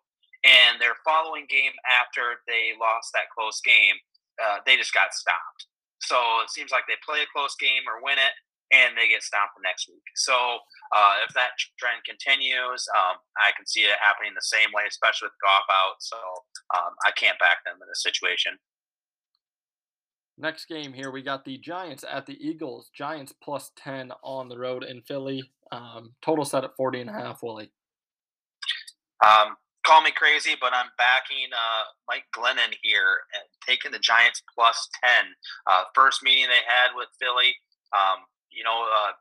and 0.46 0.78
their 0.78 1.00
following 1.08 1.48
game 1.50 1.74
after 1.88 2.44
they 2.46 2.78
lost 2.78 3.10
that 3.16 3.32
close 3.34 3.64
game, 3.64 3.98
uh, 4.38 4.62
they 4.68 4.78
just 4.78 4.94
got 4.94 5.16
stopped. 5.16 5.68
So 6.04 6.20
it 6.44 6.52
seems 6.52 6.72
like 6.72 6.84
they 6.86 7.00
play 7.02 7.24
a 7.24 7.34
close 7.34 7.56
game 7.56 7.88
or 7.88 8.04
win 8.04 8.20
it, 8.20 8.36
and 8.76 8.96
they 8.96 9.08
get 9.08 9.24
stomped 9.24 9.56
the 9.56 9.64
next 9.64 9.88
week. 9.88 10.04
So 10.20 10.60
uh, 10.94 11.14
if 11.28 11.34
that 11.34 11.58
trend 11.80 12.04
continues, 12.06 12.88
um, 12.96 13.18
I 13.38 13.52
can 13.58 13.66
see 13.66 13.82
it 13.82 13.98
happening 14.00 14.34
the 14.36 14.46
same 14.46 14.70
way, 14.74 14.84
especially 14.88 15.28
with 15.28 15.42
Goff 15.42 15.66
out. 15.72 15.96
So 16.00 16.18
um, 16.76 16.94
I 17.06 17.12
can't 17.12 17.40
back 17.40 17.66
them 17.66 17.76
in 17.82 17.88
this 17.88 18.04
situation. 18.04 18.58
Next 20.38 20.66
game 20.66 20.94
here, 20.94 21.12
we 21.12 21.22
got 21.22 21.46
the 21.46 21.58
Giants 21.58 22.04
at 22.10 22.26
the 22.26 22.38
Eagles. 22.40 22.90
Giants 22.94 23.34
plus 23.44 23.72
10 23.78 24.12
on 24.24 24.50
the 24.50 24.58
road 24.58 24.84
in 24.84 25.02
Philly. 25.02 25.44
Um, 25.72 26.14
total 26.22 26.46
set 26.46 26.64
at 26.64 26.76
40 26.76 27.02
and 27.02 27.10
a 27.10 27.14
half, 27.14 27.42
Willie. 27.44 27.72
Um, 29.26 29.56
call 29.86 30.02
me 30.02 30.12
crazy, 30.12 30.56
but 30.60 30.74
I'm 30.74 30.90
backing 30.98 31.50
uh, 31.54 31.84
Mike 32.08 32.26
Glennon 32.36 32.74
here 32.82 33.22
and 33.34 33.44
taking 33.68 33.92
the 33.92 34.00
Giants 34.00 34.42
plus 34.54 34.90
10. 35.04 35.26
Uh, 35.70 35.84
first 35.94 36.24
meeting 36.24 36.46
they 36.48 36.66
had 36.68 36.96
with 36.96 37.10
Philly, 37.22 37.56
um, 37.94 38.26
you 38.52 38.64
know, 38.64 38.86
uh, 38.86 39.12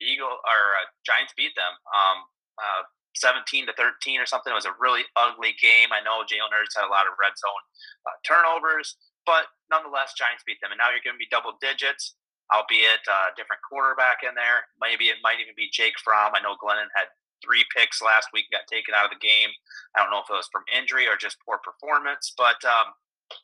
Eagle 0.00 0.32
or 0.32 0.60
uh, 0.80 0.88
Giants 1.04 1.32
beat 1.36 1.54
them. 1.54 1.72
Um, 1.92 2.18
uh, 2.58 2.84
17 3.16 3.66
to 3.66 3.74
13 3.74 4.20
or 4.20 4.26
something. 4.26 4.50
It 4.50 4.58
was 4.58 4.68
a 4.68 4.76
really 4.78 5.02
ugly 5.16 5.54
game. 5.58 5.90
I 5.90 6.00
know 6.00 6.22
Jalen 6.22 6.54
Hurts 6.54 6.76
had 6.76 6.86
a 6.86 6.92
lot 6.92 7.10
of 7.10 7.18
red 7.18 7.34
zone 7.34 7.64
uh, 8.06 8.16
turnovers, 8.22 8.96
but 9.26 9.50
nonetheless, 9.68 10.14
Giants 10.14 10.46
beat 10.46 10.62
them. 10.62 10.70
And 10.70 10.78
now 10.78 10.94
you're 10.94 11.04
going 11.04 11.18
to 11.18 11.22
be 11.22 11.30
double 11.30 11.58
digits, 11.58 12.14
albeit 12.54 13.02
a 13.10 13.30
uh, 13.30 13.36
different 13.36 13.60
quarterback 13.66 14.22
in 14.22 14.38
there. 14.38 14.66
Maybe 14.78 15.10
it 15.10 15.18
might 15.26 15.42
even 15.42 15.58
be 15.58 15.68
Jake 15.74 15.98
Fromm. 15.98 16.38
I 16.38 16.40
know 16.40 16.54
Glennon 16.62 16.90
had 16.94 17.10
three 17.42 17.64
picks 17.74 18.00
last 18.00 18.30
week, 18.32 18.46
got 18.52 18.68
taken 18.70 18.94
out 18.94 19.08
of 19.08 19.14
the 19.14 19.22
game. 19.22 19.50
I 19.96 20.00
don't 20.00 20.12
know 20.12 20.22
if 20.22 20.30
it 20.30 20.36
was 20.36 20.52
from 20.52 20.68
injury 20.70 21.08
or 21.08 21.16
just 21.16 21.40
poor 21.42 21.58
performance, 21.58 22.32
but 22.36 22.60
um, 22.62 22.94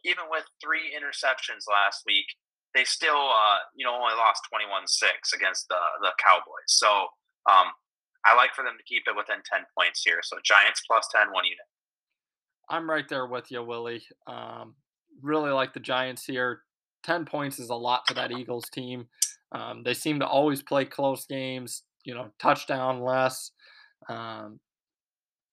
even 0.04 0.28
with 0.30 0.44
three 0.62 0.92
interceptions 0.92 1.66
last 1.66 2.04
week, 2.06 2.26
they 2.76 2.84
still, 2.84 3.16
uh, 3.16 3.58
you 3.74 3.86
know, 3.86 3.94
only 3.94 4.14
lost 4.14 4.42
21-6 4.52 5.34
against 5.34 5.66
the 5.68 5.80
the 6.02 6.10
Cowboys. 6.22 6.68
So 6.68 7.06
um, 7.50 7.72
I 8.26 8.36
like 8.36 8.52
for 8.54 8.62
them 8.62 8.74
to 8.76 8.84
keep 8.84 9.04
it 9.06 9.16
within 9.16 9.38
10 9.50 9.62
points 9.76 10.02
here. 10.04 10.20
So 10.22 10.36
Giants 10.44 10.82
plus 10.86 11.08
10, 11.14 11.32
one 11.32 11.44
unit. 11.44 11.58
I'm 12.68 12.88
right 12.88 13.08
there 13.08 13.26
with 13.26 13.50
you, 13.50 13.64
Willie. 13.64 14.02
Um, 14.26 14.74
really 15.22 15.50
like 15.50 15.72
the 15.72 15.80
Giants 15.80 16.24
here. 16.26 16.60
10 17.04 17.24
points 17.24 17.58
is 17.58 17.70
a 17.70 17.74
lot 17.74 18.06
to 18.08 18.14
that 18.14 18.32
Eagles 18.32 18.68
team. 18.68 19.06
Um, 19.52 19.82
they 19.82 19.94
seem 19.94 20.20
to 20.20 20.26
always 20.26 20.62
play 20.62 20.84
close 20.84 21.24
games, 21.24 21.84
you 22.04 22.14
know, 22.14 22.28
touchdown 22.38 23.00
less. 23.00 23.52
Um, 24.08 24.60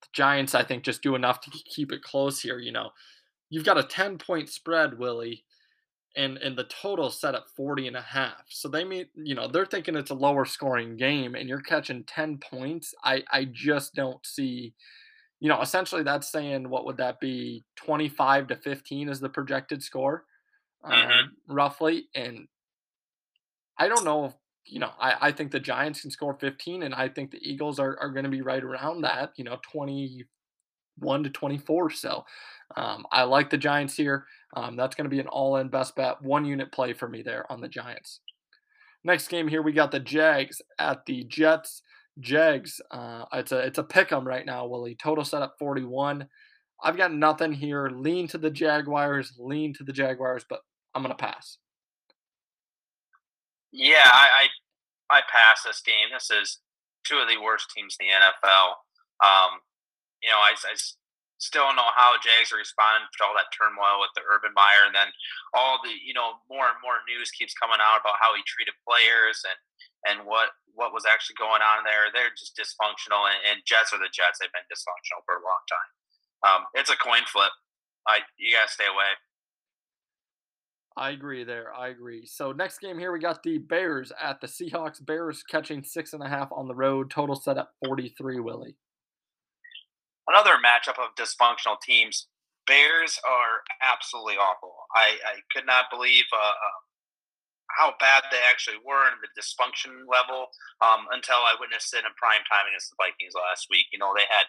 the 0.02 0.08
Giants, 0.12 0.56
I 0.56 0.64
think, 0.64 0.84
just 0.84 1.04
do 1.04 1.16
enough 1.16 1.40
to 1.42 1.52
keep 1.52 1.94
it 1.94 2.04
close 2.04 2.42
here. 2.42 2.60
You 2.60 2.74
know, 2.74 2.90
you've 3.50 3.66
got 3.66 3.78
a 3.78 3.84
10 3.84 4.18
point 4.18 4.50
spread, 4.50 5.00
Willie 5.00 5.46
and 6.16 6.38
and 6.38 6.58
the 6.58 6.66
total 6.66 7.10
set 7.10 7.36
at 7.36 7.50
40 7.56 7.88
and 7.88 7.96
a 7.98 8.02
half. 8.02 8.44
So 8.50 8.68
they 8.70 8.84
mean 8.84 9.08
you 9.16 9.36
know 9.36 9.48
they're 9.48 9.66
thinking 9.66 9.96
it's 9.96 10.12
a 10.12 10.16
lower 10.16 10.46
scoring 10.46 10.96
game 10.98 11.36
and 11.36 11.50
you're 11.50 11.62
catching 11.62 12.04
10 12.04 12.38
points. 12.38 12.94
I 13.04 13.24
i 13.32 13.46
just 13.46 13.94
don't 13.94 14.26
see 14.26 14.74
you 15.40 15.50
know 15.50 15.62
essentially 15.62 16.04
that's 16.04 16.32
saying 16.32 16.70
what 16.70 16.86
would 16.86 16.98
that 16.98 17.20
be 17.20 17.64
25 17.78 18.48
to 18.48 18.56
15 18.56 19.10
is 19.10 19.20
the 19.20 19.30
projected 19.30 19.84
score 19.84 20.26
mm-hmm. 20.86 21.12
um, 21.12 21.32
roughly. 21.48 22.06
And 22.16 22.48
i 23.78 23.88
don't 23.88 24.06
know 24.06 24.26
if 24.26 24.34
you 24.66 24.80
know 24.80 24.92
I, 25.00 25.30
I 25.30 25.32
think 25.32 25.52
the 25.52 25.60
giants 25.60 26.02
can 26.02 26.12
score 26.12 26.36
15 26.40 26.84
and 26.84 26.94
i 26.94 27.10
think 27.10 27.32
the 27.32 27.42
eagles 27.42 27.80
are, 27.80 27.98
are 28.00 28.12
going 28.12 28.24
to 28.24 28.30
be 28.30 28.42
right 28.42 28.64
around 28.64 29.02
that 29.02 29.34
you 29.36 29.44
know 29.44 29.58
21 31.00 31.24
to 31.24 31.30
24 31.30 31.90
so 31.92 32.26
um, 32.76 33.06
i 33.12 33.24
like 33.24 33.50
the 33.50 33.58
giants 33.58 33.96
here 33.96 34.26
um, 34.56 34.76
that's 34.76 34.96
going 34.96 35.06
to 35.06 35.10
be 35.10 35.20
an 35.20 35.28
all 35.28 35.58
in 35.58 35.68
best 35.68 35.96
bet, 35.96 36.22
one 36.22 36.46
unit 36.46 36.72
play 36.72 36.94
for 36.94 37.08
me 37.08 37.22
there 37.22 37.52
on 37.52 37.60
the 37.60 37.68
Giants. 37.68 38.20
Next 39.04 39.28
game 39.28 39.48
here, 39.48 39.62
we 39.62 39.74
got 39.74 39.92
the 39.92 40.00
Jags 40.00 40.62
at 40.80 41.06
the 41.06 41.24
Jets. 41.26 41.82
Jags, 42.20 42.80
uh, 42.92 43.26
it's 43.34 43.52
a 43.52 43.58
it's 43.58 43.80
a 43.80 43.84
pick 43.84 44.12
'em 44.12 44.28
right 44.28 44.46
now, 44.46 44.68
Willie. 44.68 44.96
Total 44.96 45.26
set 45.26 45.42
up 45.42 45.56
41. 45.58 46.28
I've 46.84 46.96
got 46.96 47.12
nothing 47.12 47.52
here. 47.52 47.90
Lean 47.90 48.28
to 48.28 48.38
the 48.38 48.52
Jaguars, 48.52 49.34
lean 49.40 49.74
to 49.74 49.84
the 49.84 49.92
Jaguars, 49.92 50.46
but 50.48 50.62
I'm 50.94 51.02
gonna 51.02 51.16
pass. 51.16 51.58
Yeah, 53.72 54.06
I 54.06 54.48
I, 55.10 55.18
I 55.18 55.22
pass 55.22 55.64
this 55.64 55.82
game. 55.82 56.10
This 56.14 56.30
is 56.30 56.60
two 57.04 57.18
of 57.18 57.28
the 57.28 57.42
worst 57.42 57.72
teams 57.76 57.98
in 58.00 58.08
the 58.08 58.14
NFL. 58.14 58.76
Um, 59.26 59.60
you 60.24 60.32
know, 60.32 60.40
I, 60.40 60.56
I 60.56 60.76
still 61.44 61.68
don't 61.68 61.76
know 61.76 61.92
how 62.00 62.16
Jags 62.24 62.56
are 62.56 62.64
responding 62.64 63.04
to 63.04 63.22
all 63.28 63.36
that 63.36 63.52
turmoil 63.52 64.00
with 64.00 64.16
the 64.16 64.24
Urban 64.24 64.56
Meyer, 64.56 64.88
and 64.88 64.96
then 64.96 65.12
all 65.52 65.84
the 65.84 65.92
you 65.92 66.16
know 66.16 66.40
more 66.48 66.72
and 66.72 66.80
more 66.80 67.04
news 67.06 67.36
keeps 67.36 67.52
coming 67.60 67.84
out 67.84 68.00
about 68.00 68.24
how 68.24 68.32
he 68.32 68.42
treated 68.48 68.74
players 68.88 69.44
and 69.44 69.60
and 70.08 70.18
what 70.24 70.56
what 70.72 70.96
was 70.96 71.04
actually 71.04 71.36
going 71.36 71.60
on 71.60 71.84
there. 71.84 72.08
They're 72.16 72.34
just 72.40 72.56
dysfunctional, 72.56 73.28
and, 73.28 73.40
and 73.52 73.68
Jets 73.68 73.92
are 73.92 74.00
the 74.00 74.10
Jets. 74.10 74.40
They've 74.40 74.56
been 74.56 74.66
dysfunctional 74.72 75.28
for 75.28 75.38
a 75.38 75.44
long 75.44 75.64
time. 75.68 75.92
Um, 76.48 76.62
it's 76.74 76.90
a 76.90 76.98
coin 76.98 77.28
flip. 77.28 77.52
I 78.08 78.24
you 78.40 78.56
gotta 78.56 78.72
stay 78.72 78.88
away. 78.88 79.12
I 80.96 81.10
agree 81.10 81.44
there. 81.44 81.74
I 81.74 81.90
agree. 81.90 82.26
So 82.26 82.52
next 82.52 82.80
game 82.80 83.00
here 83.00 83.12
we 83.12 83.20
got 83.20 83.42
the 83.42 83.58
Bears 83.58 84.14
at 84.22 84.40
the 84.40 84.48
Seahawks. 84.48 85.04
Bears 85.04 85.44
catching 85.44 85.84
six 85.84 86.14
and 86.14 86.22
a 86.22 86.30
half 86.30 86.52
on 86.52 86.68
the 86.68 86.76
road. 86.76 87.12
Total 87.12 87.36
set 87.36 87.58
at 87.58 87.68
forty 87.84 88.14
three. 88.16 88.40
Willie 88.40 88.78
another 90.28 90.56
matchup 90.62 91.00
of 91.00 91.16
dysfunctional 91.16 91.80
teams. 91.82 92.28
Bears 92.66 93.20
are 93.28 93.60
absolutely 93.84 94.40
awful. 94.40 94.72
I, 94.96 95.20
I 95.28 95.36
could 95.52 95.68
not 95.68 95.92
believe 95.92 96.24
uh, 96.32 96.56
uh, 96.56 96.80
how 97.76 97.92
bad 98.00 98.24
they 98.32 98.40
actually 98.40 98.80
were 98.86 99.04
and 99.10 99.20
the 99.20 99.32
dysfunction 99.36 100.08
level 100.08 100.48
um, 100.80 101.12
until 101.12 101.44
I 101.44 101.60
witnessed 101.60 101.92
it 101.92 102.08
in 102.08 102.14
prime 102.16 102.46
time 102.48 102.70
against 102.72 102.94
the 102.94 103.00
Vikings 103.02 103.36
last 103.36 103.68
week. 103.68 103.92
You 103.92 104.00
know, 104.00 104.16
they 104.16 104.24
had 104.32 104.48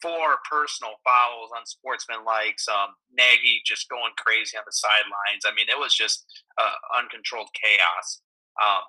four 0.00 0.40
personal 0.48 0.96
fouls, 1.04 1.52
on 1.52 1.64
unsportsmanlike, 1.64 2.60
some 2.60 2.96
Nagy 3.12 3.64
just 3.64 3.88
going 3.88 4.12
crazy 4.16 4.56
on 4.56 4.64
the 4.64 4.72
sidelines. 4.72 5.44
I 5.44 5.52
mean, 5.52 5.68
it 5.68 5.78
was 5.78 5.92
just 5.92 6.24
uh, 6.56 6.78
uncontrolled 6.96 7.52
chaos. 7.56 8.24
Um, 8.60 8.84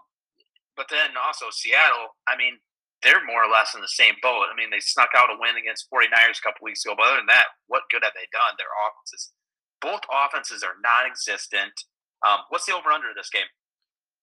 but 0.76 0.88
then 0.88 1.16
also 1.20 1.48
Seattle, 1.52 2.16
I 2.28 2.36
mean, 2.36 2.60
they're 3.04 3.26
more 3.26 3.44
or 3.44 3.52
less 3.52 3.74
in 3.74 3.82
the 3.82 3.90
same 3.90 4.16
boat. 4.22 4.50
I 4.50 4.56
mean, 4.56 4.70
they 4.70 4.80
snuck 4.80 5.10
out 5.18 5.34
a 5.34 5.38
win 5.38 5.58
against 5.58 5.90
49ers 5.90 6.38
a 6.38 6.46
couple 6.46 6.66
weeks 6.66 6.86
ago, 6.86 6.94
but 6.98 7.10
other 7.10 7.18
than 7.18 7.34
that, 7.34 7.58
what 7.68 7.90
good 7.90 8.06
have 8.06 8.14
they 8.14 8.30
done? 8.30 8.54
Their 8.58 8.70
offenses, 8.86 9.34
both 9.82 10.06
offenses 10.10 10.62
are 10.62 10.78
non-existent. 10.82 11.74
Um, 12.22 12.46
what's 12.50 12.66
the 12.66 12.78
over/under 12.78 13.10
of 13.10 13.18
this 13.18 13.34
game? 13.34 13.50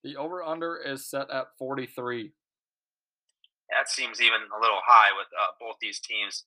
The 0.06 0.16
over/under 0.16 0.78
is 0.78 1.10
set 1.10 1.30
at 1.30 1.50
43. 1.58 2.30
That 3.74 3.90
seems 3.90 4.22
even 4.22 4.46
a 4.48 4.60
little 4.62 4.80
high 4.86 5.12
with 5.12 5.28
uh, 5.34 5.52
both 5.60 5.76
these 5.82 6.00
teams 6.00 6.46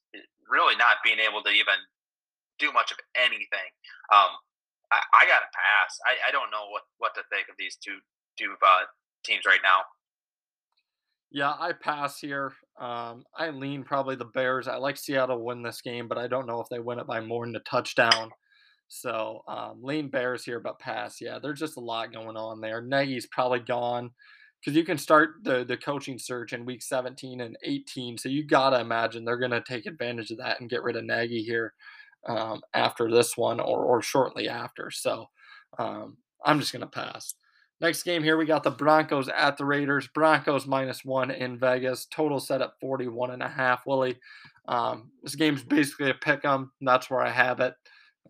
really 0.50 0.76
not 0.76 1.04
being 1.04 1.20
able 1.20 1.44
to 1.44 1.52
even 1.52 1.78
do 2.58 2.72
much 2.72 2.92
of 2.92 2.98
anything. 3.14 3.70
Um, 4.10 4.38
I, 4.90 5.00
I 5.14 5.24
got 5.28 5.44
to 5.44 5.52
pass. 5.52 5.92
I, 6.08 6.30
I, 6.30 6.32
don't 6.32 6.52
know 6.52 6.70
what, 6.70 6.84
what 7.00 7.16
to 7.16 7.24
think 7.32 7.48
of 7.48 7.56
these 7.58 7.78
two 7.78 8.00
two 8.38 8.56
uh, 8.62 8.86
teams 9.24 9.46
right 9.46 9.62
now. 9.64 9.86
Yeah, 11.32 11.54
I 11.60 11.72
pass 11.74 12.20
here. 12.20 12.54
Um, 12.80 13.24
I 13.38 13.50
lean 13.52 13.84
probably 13.84 14.16
the 14.16 14.26
Bears. 14.26 14.68
I 14.68 14.76
like 14.76 14.98
Seattle 14.98 15.44
win 15.44 15.62
this 15.64 15.82
game, 15.82 16.08
but 16.08 16.18
I 16.18 16.28
don't 16.28 16.48
know 16.48 16.60
if 16.62 16.68
they 16.70 16.80
win 16.80 17.00
it 17.00 17.08
by 17.08 17.22
more 17.22 17.46
than 17.46 17.56
a 17.56 17.60
touchdown. 17.62 18.32
So 18.90 19.42
um, 19.48 19.80
lean 19.82 20.10
Bears 20.10 20.44
here, 20.44 20.60
but 20.60 20.80
pass. 20.80 21.22
Yeah, 21.22 21.40
there's 21.42 21.60
just 21.60 21.78
a 21.78 21.82
lot 21.82 22.12
going 22.14 22.36
on 22.36 22.60
there. 22.60 22.82
Nagy's 22.82 23.28
probably 23.28 23.60
gone 23.60 24.12
because 24.60 24.76
you 24.76 24.84
can 24.84 24.98
start 24.98 25.36
the 25.44 25.64
the 25.64 25.78
coaching 25.78 26.20
search 26.20 26.52
in 26.52 26.66
week 26.66 26.82
17 26.82 27.40
and 27.40 27.56
18. 27.64 28.18
So 28.18 28.28
you 28.28 28.46
gotta 28.46 28.82
imagine 28.82 29.24
they're 29.24 29.38
gonna 29.38 29.64
take 29.66 29.86
advantage 29.86 30.32
of 30.32 30.40
that 30.40 30.60
and 30.60 30.70
get 30.70 30.84
rid 30.84 30.98
of 30.98 31.06
Nagy 31.06 31.44
here 31.44 31.74
um, 32.28 32.62
after 32.74 33.10
this 33.10 33.38
one 33.38 33.62
or 33.62 33.86
or 33.86 34.02
shortly 34.02 34.50
after. 34.50 34.92
So 34.92 35.28
um, 35.80 36.18
I'm 36.46 36.60
just 36.60 36.74
gonna 36.74 36.88
pass. 36.88 37.36
Next 37.82 38.04
game 38.04 38.22
here, 38.22 38.38
we 38.38 38.46
got 38.46 38.62
the 38.62 38.70
Broncos 38.70 39.28
at 39.28 39.58
the 39.58 39.66
Raiders. 39.66 40.08
Broncos 40.08 40.68
minus 40.68 41.04
one 41.04 41.32
in 41.32 41.58
Vegas. 41.58 42.06
Total 42.06 42.40
set 42.40 42.62
at 42.62 42.80
41 42.80 43.32
and 43.32 43.42
a 43.42 43.48
half. 43.48 43.88
Willie, 43.88 44.20
um, 44.68 45.10
this 45.24 45.34
game's 45.34 45.64
basically 45.64 46.12
a 46.12 46.14
pick 46.14 46.46
'em. 46.46 46.72
That's 46.80 47.10
where 47.10 47.22
I 47.22 47.32
have 47.32 47.60
it. 47.60 47.74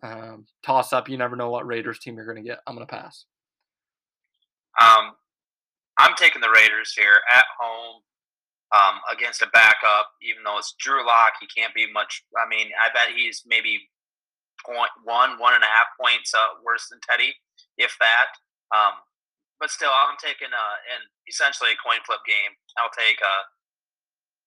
Um, 0.02 0.46
toss 0.62 0.94
up. 0.94 1.06
You 1.08 1.18
never 1.18 1.36
know 1.36 1.50
what 1.50 1.66
Raiders 1.66 1.98
team 1.98 2.16
you're 2.16 2.24
going 2.24 2.42
to 2.42 2.48
get. 2.48 2.60
I'm 2.66 2.74
going 2.74 2.86
to 2.86 2.92
pass. 2.92 3.26
Um, 4.80 5.12
I'm 5.98 6.14
taking 6.16 6.40
the 6.40 6.50
Raiders 6.50 6.94
here 6.96 7.20
at 7.30 7.44
home 7.60 8.00
um, 8.74 9.00
against 9.12 9.42
a 9.42 9.48
backup. 9.48 10.08
Even 10.22 10.44
though 10.44 10.56
it's 10.56 10.74
Drew 10.78 11.06
Lock, 11.06 11.34
he 11.40 11.46
can't 11.46 11.74
be 11.74 11.92
much. 11.92 12.24
I 12.42 12.48
mean, 12.48 12.68
I 12.82 12.90
bet 12.94 13.14
he's 13.14 13.42
maybe 13.46 13.80
point 14.64 14.90
one, 15.04 15.38
one 15.38 15.52
and 15.52 15.62
a 15.62 15.66
half 15.66 15.88
points 16.00 16.32
uh, 16.32 16.56
worse 16.64 16.88
than 16.88 17.00
Teddy, 17.06 17.34
if 17.76 17.94
that. 18.00 18.28
Um, 18.74 18.94
but 19.62 19.70
still, 19.70 19.94
I'm 19.94 20.16
taking 20.18 20.50
uh, 20.50 20.76
in 20.90 21.06
essentially 21.30 21.70
a 21.70 21.78
coin 21.78 22.02
flip 22.04 22.18
game. 22.26 22.50
I'll 22.82 22.90
take 22.90 23.16
uh, 23.22 23.46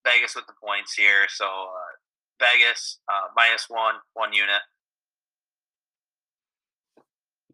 Vegas 0.04 0.36
with 0.36 0.46
the 0.46 0.60
points 0.62 0.94
here. 0.94 1.24
So 1.30 1.46
uh, 1.46 2.44
Vegas 2.44 3.00
uh, 3.08 3.32
minus 3.34 3.68
one, 3.70 3.96
one 4.14 4.34
unit. 4.34 4.60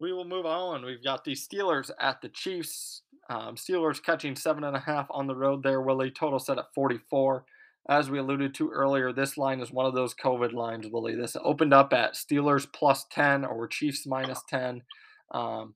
We 0.00 0.12
will 0.12 0.24
move 0.24 0.44
on. 0.44 0.84
We've 0.84 1.04
got 1.04 1.22
the 1.22 1.36
Steelers 1.36 1.92
at 2.00 2.20
the 2.20 2.30
Chiefs. 2.30 3.02
Um, 3.30 3.54
Steelers 3.54 4.02
catching 4.02 4.34
seven 4.34 4.64
and 4.64 4.74
a 4.76 4.80
half 4.80 5.06
on 5.10 5.28
the 5.28 5.36
road 5.36 5.62
there, 5.62 5.82
Willie. 5.82 6.10
Total 6.10 6.40
set 6.40 6.58
at 6.58 6.74
44. 6.74 7.44
As 7.88 8.10
we 8.10 8.18
alluded 8.18 8.54
to 8.56 8.70
earlier, 8.70 9.12
this 9.12 9.38
line 9.38 9.60
is 9.60 9.70
one 9.70 9.86
of 9.86 9.94
those 9.94 10.14
COVID 10.14 10.52
lines, 10.52 10.88
Willie. 10.88 11.14
This 11.14 11.36
opened 11.44 11.72
up 11.72 11.92
at 11.92 12.14
Steelers 12.14 12.66
plus 12.72 13.04
10 13.12 13.44
or 13.44 13.68
Chiefs 13.68 14.04
minus 14.04 14.40
10. 14.48 14.82
Um, 15.30 15.74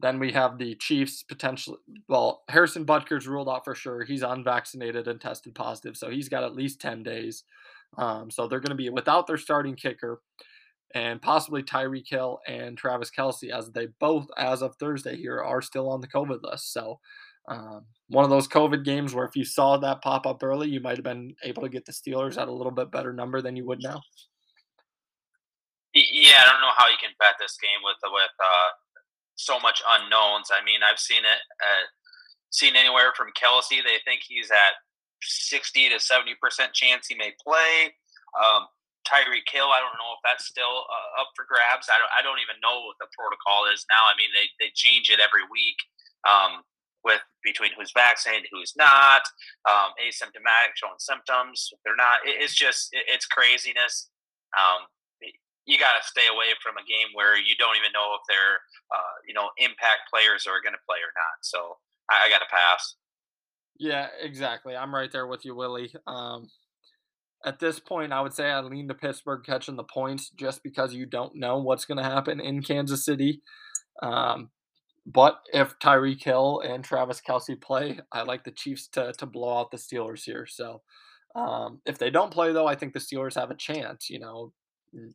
then 0.00 0.18
we 0.18 0.32
have 0.32 0.58
the 0.58 0.74
Chiefs 0.76 1.22
potentially. 1.22 1.78
Well, 2.08 2.42
Harrison 2.48 2.84
Butker's 2.84 3.26
ruled 3.26 3.48
out 3.48 3.64
for 3.64 3.74
sure. 3.74 4.04
He's 4.04 4.22
unvaccinated 4.22 5.08
and 5.08 5.20
tested 5.20 5.54
positive, 5.54 5.96
so 5.96 6.10
he's 6.10 6.28
got 6.28 6.44
at 6.44 6.54
least 6.54 6.80
10 6.80 7.02
days. 7.02 7.44
Um, 7.96 8.30
so 8.30 8.46
they're 8.46 8.60
going 8.60 8.70
to 8.70 8.76
be 8.76 8.90
without 8.90 9.26
their 9.26 9.38
starting 9.38 9.74
kicker 9.74 10.20
and 10.94 11.20
possibly 11.20 11.62
Tyreek 11.62 12.08
Hill 12.08 12.40
and 12.46 12.76
Travis 12.76 13.10
Kelce, 13.10 13.50
as 13.50 13.70
they 13.70 13.88
both, 14.00 14.26
as 14.38 14.62
of 14.62 14.76
Thursday 14.76 15.16
here, 15.16 15.42
are 15.42 15.60
still 15.60 15.88
on 15.90 16.00
the 16.00 16.08
COVID 16.08 16.42
list. 16.42 16.72
So 16.72 16.98
um, 17.48 17.84
one 18.08 18.24
of 18.24 18.30
those 18.30 18.48
COVID 18.48 18.84
games 18.84 19.14
where 19.14 19.24
if 19.24 19.36
you 19.36 19.44
saw 19.44 19.76
that 19.78 20.02
pop 20.02 20.26
up 20.26 20.42
early, 20.42 20.68
you 20.68 20.80
might 20.80 20.96
have 20.96 21.04
been 21.04 21.34
able 21.42 21.62
to 21.62 21.68
get 21.68 21.84
the 21.84 21.92
Steelers 21.92 22.38
at 22.38 22.48
a 22.48 22.52
little 22.52 22.72
bit 22.72 22.90
better 22.90 23.12
number 23.12 23.42
than 23.42 23.56
you 23.56 23.66
would 23.66 23.82
now. 23.82 24.00
Yeah, 25.94 26.40
I 26.44 26.50
don't 26.50 26.60
know 26.60 26.76
how 26.76 26.88
you 26.88 27.00
can 27.00 27.10
bet 27.18 27.34
this 27.40 27.56
game 27.60 27.80
with 27.82 27.96
with 28.04 28.36
uh, 28.38 28.70
so 29.38 29.62
much 29.62 29.78
unknowns. 29.86 30.50
I 30.50 30.60
mean, 30.66 30.82
I've 30.82 30.98
seen 30.98 31.22
it 31.22 31.40
uh, 31.62 31.86
seen 32.50 32.74
anywhere 32.74 33.14
from 33.14 33.30
Kelce. 33.38 33.78
They 33.80 34.02
think 34.04 34.26
he's 34.26 34.50
at 34.50 34.74
sixty 35.22 35.88
to 35.88 35.98
seventy 36.02 36.34
percent 36.42 36.74
chance 36.74 37.06
he 37.06 37.14
may 37.14 37.32
play. 37.38 37.94
Um, 38.34 38.66
Tyreek 39.06 39.48
Hill, 39.48 39.72
I 39.72 39.80
don't 39.80 39.96
know 39.96 40.12
if 40.12 40.20
that's 40.20 40.44
still 40.44 40.84
uh, 40.84 41.22
up 41.24 41.32
for 41.32 41.48
grabs. 41.48 41.88
I 41.88 41.96
don't, 41.96 42.12
I 42.12 42.20
don't 42.20 42.44
even 42.44 42.60
know 42.60 42.84
what 42.84 43.00
the 43.00 43.08
protocol 43.16 43.64
is 43.72 43.88
now. 43.88 44.04
I 44.04 44.12
mean, 44.20 44.28
they, 44.36 44.52
they 44.60 44.70
change 44.76 45.08
it 45.08 45.16
every 45.16 45.48
week 45.48 45.80
um, 46.28 46.60
with 47.00 47.24
between 47.40 47.72
who's 47.72 47.88
vaccinated, 47.96 48.52
who's 48.52 48.76
not, 48.76 49.24
um, 49.64 49.96
asymptomatic, 49.96 50.76
showing 50.76 51.00
symptoms. 51.00 51.72
They're 51.88 51.96
not, 51.96 52.20
it, 52.20 52.36
it's 52.36 52.52
just 52.52 52.92
it, 52.92 53.08
it's 53.08 53.24
craziness. 53.24 54.12
Um, 54.52 54.84
you 55.68 55.78
got 55.78 56.00
to 56.00 56.08
stay 56.08 56.24
away 56.32 56.56
from 56.64 56.80
a 56.80 56.88
game 56.88 57.12
where 57.12 57.36
you 57.36 57.52
don't 57.58 57.76
even 57.76 57.92
know 57.92 58.16
if 58.16 58.24
they're, 58.26 58.56
uh, 58.88 59.16
you 59.28 59.34
know, 59.34 59.52
impact 59.58 60.08
players 60.08 60.48
are 60.48 60.64
going 60.64 60.72
to 60.72 60.86
play 60.88 60.96
or 61.04 61.12
not. 61.12 61.36
So 61.42 61.76
I, 62.10 62.26
I 62.26 62.30
got 62.30 62.40
to 62.40 62.48
pass. 62.50 62.96
Yeah, 63.78 64.08
exactly. 64.20 64.74
I'm 64.74 64.94
right 64.94 65.12
there 65.12 65.26
with 65.26 65.44
you, 65.44 65.54
Willie. 65.54 65.92
Um, 66.06 66.48
at 67.44 67.60
this 67.60 67.78
point, 67.78 68.14
I 68.14 68.22
would 68.22 68.32
say 68.32 68.50
I 68.50 68.60
lean 68.60 68.88
to 68.88 68.94
Pittsburgh 68.94 69.44
catching 69.44 69.76
the 69.76 69.84
points 69.84 70.30
just 70.30 70.62
because 70.62 70.94
you 70.94 71.04
don't 71.04 71.36
know 71.36 71.58
what's 71.58 71.84
going 71.84 71.98
to 71.98 72.10
happen 72.10 72.40
in 72.40 72.62
Kansas 72.62 73.04
City. 73.04 73.42
Um, 74.02 74.48
but 75.04 75.40
if 75.52 75.78
Tyreek 75.78 76.24
Hill 76.24 76.62
and 76.66 76.82
Travis 76.82 77.20
Kelce 77.20 77.60
play, 77.60 78.00
I 78.10 78.22
like 78.22 78.44
the 78.44 78.50
Chiefs 78.50 78.88
to 78.88 79.12
to 79.18 79.26
blow 79.26 79.60
out 79.60 79.70
the 79.70 79.76
Steelers 79.76 80.24
here. 80.24 80.46
So 80.46 80.80
um, 81.34 81.80
if 81.86 81.98
they 81.98 82.10
don't 82.10 82.32
play, 82.32 82.52
though, 82.52 82.66
I 82.66 82.74
think 82.74 82.94
the 82.94 83.00
Steelers 83.00 83.34
have 83.34 83.50
a 83.50 83.56
chance. 83.56 84.10
You 84.10 84.18
know, 84.18 84.52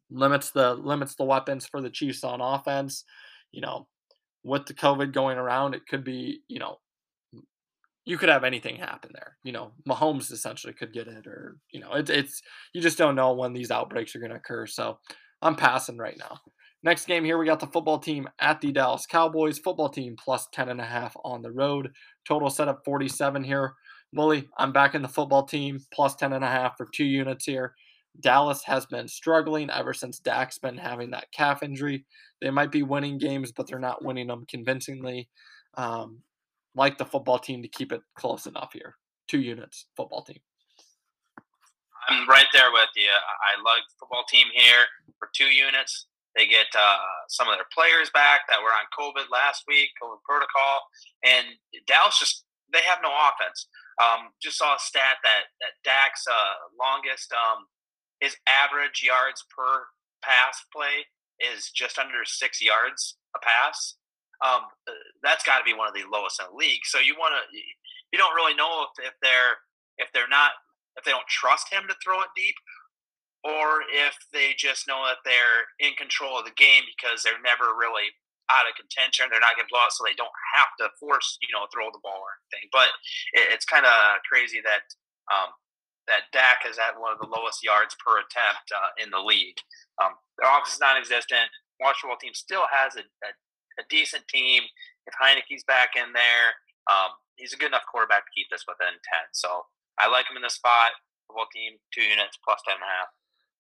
limits 0.10 0.52
the 0.52 0.74
limits 0.74 1.16
the 1.16 1.26
weapons 1.26 1.66
for 1.66 1.82
the 1.82 1.90
Chiefs 1.90 2.24
on 2.24 2.42
offense. 2.42 3.04
You 3.52 3.62
know, 3.62 3.88
with 4.44 4.66
the 4.66 4.74
COVID 4.74 5.14
going 5.14 5.38
around, 5.38 5.76
it 5.76 5.88
could 5.88 6.04
be 6.04 6.42
you 6.48 6.60
know 6.60 6.78
you 8.06 8.18
could 8.18 8.30
have 8.30 8.44
anything 8.44 8.76
happen 8.76 9.12
there. 9.14 9.38
You 9.44 9.54
know, 9.54 9.72
Mahomes 9.88 10.32
essentially 10.32 10.74
could 10.74 10.94
get 10.94 11.08
it, 11.08 11.26
or 11.28 11.58
you 11.72 11.80
know, 11.80 11.94
it's 11.94 12.10
it's 12.10 12.42
you 12.74 12.82
just 12.82 12.98
don't 12.98 13.16
know 13.16 13.34
when 13.34 13.54
these 13.54 13.72
outbreaks 13.72 14.16
are 14.16 14.20
going 14.20 14.32
to 14.32 14.38
occur. 14.38 14.66
So 14.68 15.00
I'm 15.42 15.56
passing 15.56 15.98
right 15.98 16.18
now. 16.18 16.40
Next 16.84 17.06
game 17.06 17.24
here, 17.24 17.38
we 17.38 17.46
got 17.46 17.62
the 17.62 17.68
football 17.68 18.00
team 18.00 18.28
at 18.40 18.60
the 18.60 18.74
Dallas 18.74 19.06
Cowboys. 19.06 19.58
Football 19.58 19.88
team 19.88 20.18
plus 20.22 20.48
10 20.52 20.68
and 20.68 20.82
a 20.82 20.86
half 20.86 21.16
on 21.24 21.42
the 21.42 21.52
road. 21.52 21.92
Total 22.28 22.50
set 22.50 22.68
up 22.68 22.82
47 22.84 23.44
here. 23.46 23.74
Willie, 24.12 24.50
I'm 24.58 24.74
back 24.74 24.94
in 24.94 25.02
the 25.02 25.08
football 25.08 25.46
team 25.46 25.80
plus 25.94 26.16
10 26.16 26.34
and 26.34 26.44
a 26.44 26.50
half 26.50 26.76
for 26.78 26.88
two 26.94 27.06
units 27.06 27.46
here. 27.46 27.74
Dallas 28.20 28.64
has 28.64 28.86
been 28.86 29.08
struggling 29.08 29.70
ever 29.70 29.94
since 29.94 30.20
Dak's 30.20 30.58
been 30.58 30.78
having 30.78 31.12
that 31.12 31.32
calf 31.32 31.64
injury. 31.64 32.06
They 32.42 32.50
might 32.50 32.72
be 32.72 32.84
winning 32.84 33.18
games, 33.18 33.52
but 33.52 33.68
they're 33.68 33.80
not 33.80 34.04
winning 34.04 34.28
them 34.28 34.46
convincingly. 34.48 35.30
Um, 35.76 36.20
like 36.76 36.98
the 36.98 37.06
football 37.06 37.40
team 37.40 37.62
to 37.62 37.68
keep 37.68 37.92
it 37.92 38.02
close 38.16 38.46
enough 38.46 38.72
here. 38.74 38.96
Two 39.28 39.40
units, 39.40 39.88
football 39.96 40.24
team. 40.24 40.40
I'm 42.10 42.28
right 42.28 42.48
there 42.54 42.72
with 42.72 42.90
you. 42.96 43.10
I 43.10 43.62
like 43.64 43.84
football 44.00 44.26
team 44.28 44.48
here 44.54 44.86
for 45.18 45.30
two 45.34 45.48
units. 45.48 46.08
They 46.36 46.48
get 46.48 46.68
uh, 46.76 46.98
some 47.30 47.48
of 47.48 47.56
their 47.56 47.70
players 47.74 48.10
back 48.10 48.42
that 48.50 48.62
were 48.62 48.74
on 48.74 48.90
COVID 48.98 49.30
last 49.32 49.64
week, 49.68 49.90
COVID 50.02 50.22
protocol, 50.26 50.82
and 51.24 51.46
Dallas 51.88 52.20
just 52.20 52.46
they 52.74 52.82
have 52.82 53.00
no 53.06 53.14
offense. 53.14 53.70
Um, 54.02 54.34
just 54.42 54.58
saw 54.58 54.76
a 54.76 54.82
stat 54.82 55.22
that 55.24 55.54
that 55.62 55.78
Dak's 55.86 56.26
uh, 56.26 56.54
longest 56.74 57.32
um, 57.32 57.70
his 58.24 58.40
average 58.48 59.04
yards 59.04 59.44
per 59.52 59.84
pass 60.24 60.64
play 60.72 61.04
is 61.44 61.68
just 61.76 62.00
under 62.00 62.24
six 62.24 62.64
yards 62.64 63.20
a 63.36 63.40
pass. 63.44 64.00
Um, 64.40 64.72
that's 65.20 65.44
got 65.44 65.60
to 65.60 65.68
be 65.68 65.76
one 65.76 65.92
of 65.92 65.94
the 65.94 66.08
lowest 66.08 66.40
in 66.40 66.48
the 66.48 66.56
league. 66.56 66.88
So 66.88 67.04
you 67.04 67.16
want 67.20 67.36
to, 67.36 67.44
you 67.52 68.18
don't 68.18 68.36
really 68.36 68.56
know 68.56 68.88
if, 68.88 69.12
if 69.12 69.16
they're 69.20 69.60
if 70.00 70.08
they're 70.16 70.32
not 70.32 70.56
if 70.96 71.04
they 71.04 71.12
don't 71.12 71.28
trust 71.28 71.68
him 71.68 71.84
to 71.92 71.96
throw 72.00 72.24
it 72.24 72.32
deep, 72.36 72.56
or 73.44 73.84
if 73.92 74.16
they 74.32 74.56
just 74.56 74.88
know 74.88 75.04
that 75.04 75.20
they're 75.28 75.68
in 75.84 75.92
control 76.00 76.40
of 76.40 76.48
the 76.48 76.56
game 76.56 76.88
because 76.96 77.24
they're 77.24 77.44
never 77.44 77.76
really 77.76 78.08
out 78.52 78.68
of 78.68 78.76
contention. 78.76 79.28
They're 79.32 79.44
not 79.44 79.56
going 79.56 79.68
to 79.68 79.72
blow 79.72 79.84
out, 79.84 79.96
so 79.96 80.04
they 80.04 80.16
don't 80.16 80.40
have 80.56 80.72
to 80.80 80.92
force 81.00 81.40
you 81.44 81.52
know 81.52 81.68
throw 81.72 81.92
the 81.92 82.04
ball 82.04 82.24
or 82.24 82.40
anything. 82.40 82.72
But 82.72 82.92
it, 83.36 83.52
it's 83.52 83.68
kind 83.68 83.84
of 83.84 84.24
crazy 84.28 84.64
that 84.64 84.88
um, 85.32 85.52
that 86.08 86.32
Dak 86.32 86.68
is 86.68 86.78
at 86.78 87.00
one 87.00 87.14
of 87.14 87.20
the 87.20 87.32
lowest 87.32 87.64
yards 87.64 87.96
per 88.00 88.20
attempt 88.20 88.68
uh, 88.74 88.92
in 89.00 89.10
the 89.10 89.20
league. 89.20 89.58
Um, 90.02 90.16
their 90.38 90.50
offense 90.50 90.76
is 90.76 90.84
non-existent. 90.84 91.48
Washington 91.80 92.18
team 92.20 92.34
still 92.34 92.68
has 92.72 92.96
a, 92.96 93.04
a, 93.24 93.32
a, 93.80 93.84
decent 93.90 94.28
team. 94.28 94.64
If 95.08 95.14
Heinicke's 95.20 95.64
back 95.64 95.96
in 95.96 96.14
there, 96.14 96.48
um, 96.88 97.12
he's 97.36 97.54
a 97.54 97.58
good 97.58 97.68
enough 97.68 97.88
quarterback 97.90 98.24
to 98.24 98.32
keep 98.36 98.48
this 98.52 98.64
within 98.68 98.94
ten. 99.04 99.26
So 99.34 99.66
I 100.00 100.08
like 100.08 100.30
him 100.30 100.38
in 100.38 100.44
the 100.44 100.54
spot. 100.54 100.92
Football 101.28 101.48
team 101.54 101.74
two 101.94 102.04
units 102.04 102.38
plus 102.44 102.62
ten 102.68 102.76
and 102.76 102.84
a 102.84 102.92
half. 102.92 103.10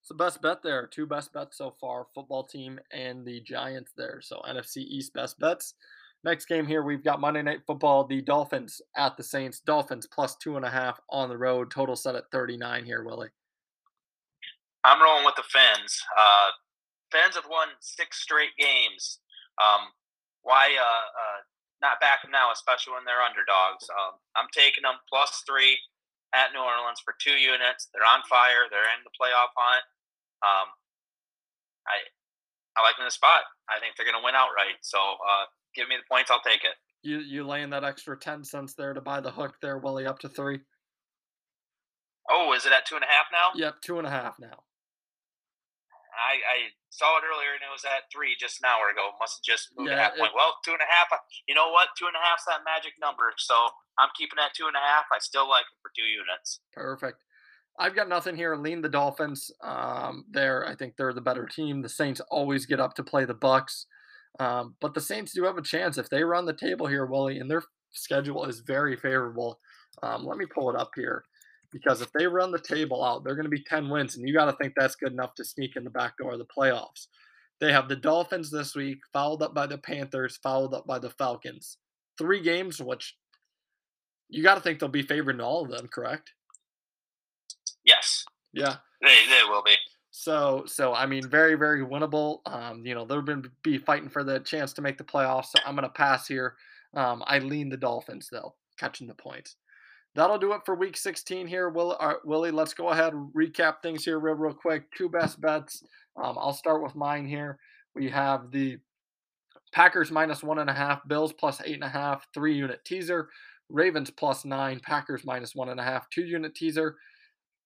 It's 0.01 0.09
the 0.09 0.15
best 0.15 0.41
bet 0.41 0.63
there. 0.63 0.87
Two 0.87 1.07
best 1.07 1.33
bets 1.33 1.57
so 1.57 1.75
far: 1.79 2.07
football 2.13 2.43
team 2.43 2.79
and 2.91 3.25
the 3.25 3.41
Giants 3.41 3.91
there. 3.97 4.21
So 4.21 4.41
NFC 4.47 4.77
East 4.77 5.13
best 5.13 5.39
bets. 5.39 5.73
Next 6.23 6.45
game 6.45 6.65
here, 6.65 6.83
we've 6.83 7.03
got 7.03 7.19
Monday 7.19 7.41
Night 7.41 7.61
Football. 7.67 8.05
The 8.05 8.21
Dolphins 8.21 8.81
at 8.95 9.17
the 9.17 9.23
Saints. 9.23 9.59
Dolphins 9.59 10.07
plus 10.07 10.37
two 10.37 10.55
and 10.55 10.63
a 10.63 10.69
half 10.69 10.99
on 11.09 11.27
the 11.27 11.37
road. 11.37 11.69
Total 11.69 11.95
set 11.95 12.15
at 12.15 12.31
39 12.31 12.85
here, 12.85 13.03
Willie. 13.03 13.29
I'm 14.85 15.01
rolling 15.01 15.25
with 15.25 15.35
the 15.35 15.43
Fins. 15.43 16.01
Uh, 16.17 16.51
have 17.13 17.49
won 17.49 17.69
six 17.79 18.21
straight 18.21 18.55
games. 18.57 19.19
Um, 19.61 19.93
why 20.41 20.73
uh, 20.73 21.07
uh, 21.13 21.39
not 21.81 22.01
back 22.01 22.23
them 22.23 22.31
now, 22.31 22.51
especially 22.51 22.93
when 22.97 23.05
they're 23.05 23.21
underdogs? 23.21 23.85
Um, 23.91 24.17
I'm 24.35 24.49
taking 24.49 24.81
them 24.81 24.97
plus 25.11 25.43
three 25.45 25.77
at 26.33 26.51
New 26.51 26.63
Orleans 26.63 27.03
for 27.05 27.13
two 27.21 27.37
units. 27.37 27.91
They're 27.93 28.07
on 28.07 28.25
fire. 28.25 28.65
They're 28.71 28.89
in 28.97 29.05
the 29.05 29.13
playoff 29.13 29.53
hunt. 29.53 29.85
Um, 30.41 30.67
I 31.85 32.01
I 32.75 32.81
like 32.81 32.97
them 32.97 33.05
in 33.05 33.13
the 33.13 33.15
spot. 33.15 33.45
I 33.69 33.77
think 33.77 33.93
they're 33.93 34.09
going 34.09 34.17
to 34.17 34.25
win 34.25 34.33
outright. 34.33 34.81
So 34.81 34.97
uh, 34.97 35.45
give 35.75 35.87
me 35.87 35.95
the 35.97 36.03
points. 36.09 36.31
I'll 36.31 36.41
take 36.41 36.63
it. 36.63 36.75
You 37.01 37.19
you 37.19 37.45
laying 37.45 37.69
that 37.71 37.83
extra 37.83 38.17
ten 38.17 38.43
cents 38.43 38.73
there 38.75 38.93
to 38.93 39.01
buy 39.01 39.19
the 39.21 39.31
hook 39.31 39.55
there, 39.61 39.77
Willie, 39.77 40.05
up 40.07 40.19
to 40.19 40.29
three. 40.29 40.59
Oh, 42.29 42.53
is 42.53 42.65
it 42.65 42.71
at 42.71 42.85
two 42.85 42.95
and 42.95 43.03
a 43.03 43.07
half 43.07 43.25
now? 43.31 43.51
Yep, 43.59 43.81
two 43.81 43.97
and 43.97 44.07
a 44.07 44.09
half 44.09 44.39
now. 44.39 44.63
I, 46.13 46.37
I 46.45 46.57
saw 46.89 47.17
it 47.17 47.23
earlier 47.25 47.51
and 47.57 47.65
it 47.65 47.73
was 47.73 47.83
at 47.83 48.05
three 48.13 48.37
just 48.39 48.61
an 48.61 48.69
hour 48.69 48.87
ago. 48.93 49.11
Must 49.19 49.41
have 49.41 49.43
just 49.43 49.73
moved 49.75 49.89
Yeah, 49.89 49.97
half 49.99 50.13
it- 50.13 50.19
point. 50.19 50.31
Well, 50.35 50.55
two 50.63 50.71
and 50.71 50.79
a 50.79 50.87
half. 50.87 51.07
uh, 51.11 51.17
You 51.47 51.55
know 51.55 51.69
what? 51.71 51.89
Two 51.97 52.05
and 52.05 52.15
a 52.15 52.23
half's 52.23 52.45
that 52.45 52.61
magic 52.63 52.93
number. 53.01 53.33
So 53.37 53.55
I'm 53.97 54.09
keeping 54.15 54.37
at 54.39 54.53
two 54.53 54.67
and 54.67 54.75
a 54.75 54.79
half. 54.79 55.05
I 55.11 55.19
still 55.19 55.49
like 55.49 55.65
it 55.65 55.77
for 55.81 55.91
two 55.97 56.05
units. 56.05 56.61
Perfect. 56.73 57.23
I've 57.79 57.95
got 57.95 58.07
nothing 58.07 58.35
here. 58.37 58.55
Lean 58.55 58.81
the 58.81 58.89
Dolphins. 58.89 59.49
Um, 59.61 60.25
there, 60.29 60.65
I 60.65 60.75
think 60.75 60.95
they're 60.95 61.13
the 61.13 61.21
better 61.21 61.47
team. 61.47 61.81
The 61.81 61.89
Saints 61.89 62.21
always 62.29 62.67
get 62.67 62.79
up 62.79 62.93
to 62.95 63.03
play 63.03 63.25
the 63.25 63.33
Bucks, 63.33 63.87
um, 64.39 64.75
but 64.81 64.93
the 64.93 65.01
Saints 65.01 65.33
do 65.33 65.43
have 65.43 65.57
a 65.57 65.61
chance 65.61 65.97
if 65.97 66.09
they 66.09 66.23
run 66.23 66.45
the 66.45 66.53
table 66.53 66.87
here, 66.87 67.05
Willie, 67.05 67.39
and 67.39 67.49
their 67.49 67.63
schedule 67.91 68.45
is 68.45 68.59
very 68.61 68.95
favorable. 68.95 69.59
Um, 70.01 70.25
let 70.25 70.37
me 70.37 70.45
pull 70.45 70.69
it 70.69 70.75
up 70.75 70.91
here 70.95 71.23
because 71.71 72.01
if 72.01 72.11
they 72.13 72.27
run 72.27 72.51
the 72.51 72.59
table 72.59 73.03
out, 73.03 73.23
they're 73.23 73.35
going 73.35 73.45
to 73.45 73.49
be 73.49 73.63
ten 73.63 73.89
wins, 73.89 74.15
and 74.15 74.27
you 74.27 74.33
got 74.33 74.45
to 74.45 74.53
think 74.57 74.73
that's 74.75 74.95
good 74.95 75.11
enough 75.11 75.35
to 75.35 75.45
sneak 75.45 75.75
in 75.75 75.83
the 75.83 75.89
back 75.89 76.17
door 76.17 76.33
of 76.33 76.39
the 76.39 76.45
playoffs. 76.45 77.07
They 77.59 77.71
have 77.71 77.87
the 77.87 77.95
Dolphins 77.95 78.51
this 78.51 78.75
week, 78.75 78.97
followed 79.13 79.41
up 79.41 79.53
by 79.53 79.67
the 79.67 79.77
Panthers, 79.77 80.37
followed 80.43 80.73
up 80.73 80.85
by 80.87 80.99
the 80.99 81.11
Falcons. 81.11 81.77
Three 82.17 82.41
games, 82.41 82.81
which 82.81 83.15
you 84.29 84.43
got 84.43 84.55
to 84.55 84.61
think 84.61 84.79
they'll 84.79 84.89
be 84.89 85.03
favored 85.03 85.35
in 85.35 85.41
all 85.41 85.63
of 85.63 85.71
them, 85.71 85.87
correct? 85.87 86.31
Yes, 87.85 88.25
Yeah. 88.53 88.77
they, 89.01 89.07
they 89.29 89.43
will 89.47 89.63
be. 89.63 89.75
So, 90.15 90.63
so 90.67 90.93
I 90.93 91.07
mean, 91.07 91.27
very, 91.27 91.55
very 91.55 91.83
winnable. 91.83 92.41
Um, 92.45 92.85
you 92.85 92.93
know, 92.93 93.03
they're 93.03 93.23
going 93.23 93.41
to 93.41 93.49
be 93.63 93.79
fighting 93.79 94.09
for 94.09 94.23
the 94.23 94.39
chance 94.41 94.71
to 94.73 94.81
make 94.83 94.99
the 94.99 95.03
playoffs. 95.03 95.47
So 95.47 95.57
I'm 95.65 95.75
going 95.75 95.87
to 95.87 95.89
pass 95.89 96.27
here. 96.27 96.53
Um, 96.93 97.23
I 97.25 97.39
lean 97.39 97.67
the 97.67 97.77
Dolphins 97.77 98.29
though, 98.31 98.53
catching 98.77 99.07
the 99.07 99.15
points. 99.15 99.55
That'll 100.13 100.37
do 100.37 100.53
it 100.53 100.61
for 100.67 100.75
Week 100.75 100.95
16 100.95 101.47
here. 101.47 101.69
Will, 101.69 101.97
uh, 101.99 102.13
Willie, 102.25 102.51
let's 102.51 102.75
go 102.75 102.89
ahead 102.89 103.13
and 103.13 103.33
recap 103.33 103.81
things 103.81 104.05
here 104.05 104.19
real, 104.19 104.35
real 104.35 104.53
quick. 104.53 104.83
Two 104.95 105.09
best 105.09 105.41
bets. 105.41 105.83
Um, 106.15 106.37
I'll 106.39 106.53
start 106.53 106.83
with 106.83 106.93
mine 106.93 107.25
here. 107.25 107.57
We 107.95 108.07
have 108.09 108.51
the 108.51 108.77
Packers 109.71 110.11
minus 110.11 110.43
one 110.43 110.59
and 110.59 110.69
a 110.69 110.73
half, 110.73 111.07
Bills 111.07 111.33
plus 111.33 111.59
eight 111.65 111.73
and 111.73 111.83
a 111.83 111.89
half, 111.89 112.27
three 112.35 112.53
unit 112.53 112.85
teaser. 112.85 113.29
Ravens 113.67 114.11
plus 114.11 114.45
nine, 114.45 114.79
Packers 114.79 115.25
minus 115.25 115.55
one 115.55 115.69
and 115.69 115.79
a 115.79 115.83
half, 115.83 116.07
two 116.11 116.23
unit 116.23 116.53
teaser. 116.53 116.97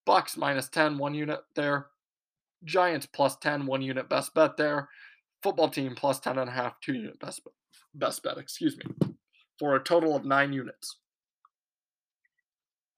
Bucks 0.06 0.38
minus 0.38 0.70
10, 0.70 0.98
one 0.98 1.14
unit 1.14 1.42
there. 1.54 1.88
Giants 2.64 3.06
plus 3.06 3.36
10, 3.38 3.66
one 3.66 3.82
unit 3.82 4.10
best 4.10 4.34
bet 4.34 4.58
there. 4.58 4.90
Football 5.44 5.70
team 5.70 5.96
plus 5.96 6.20
10 6.20 6.38
and 6.38 6.50
a 6.50 6.54
half, 6.54 6.80
two 6.82 6.94
unit 6.94 7.20
best 7.20 7.44
bet, 7.44 7.54
best 7.94 8.24
bet, 8.24 8.38
excuse 8.38 8.78
me, 8.78 8.86
for 9.60 9.76
a 9.76 9.84
total 9.84 10.16
of 10.16 10.26
nine 10.26 10.54
units. 10.54 10.98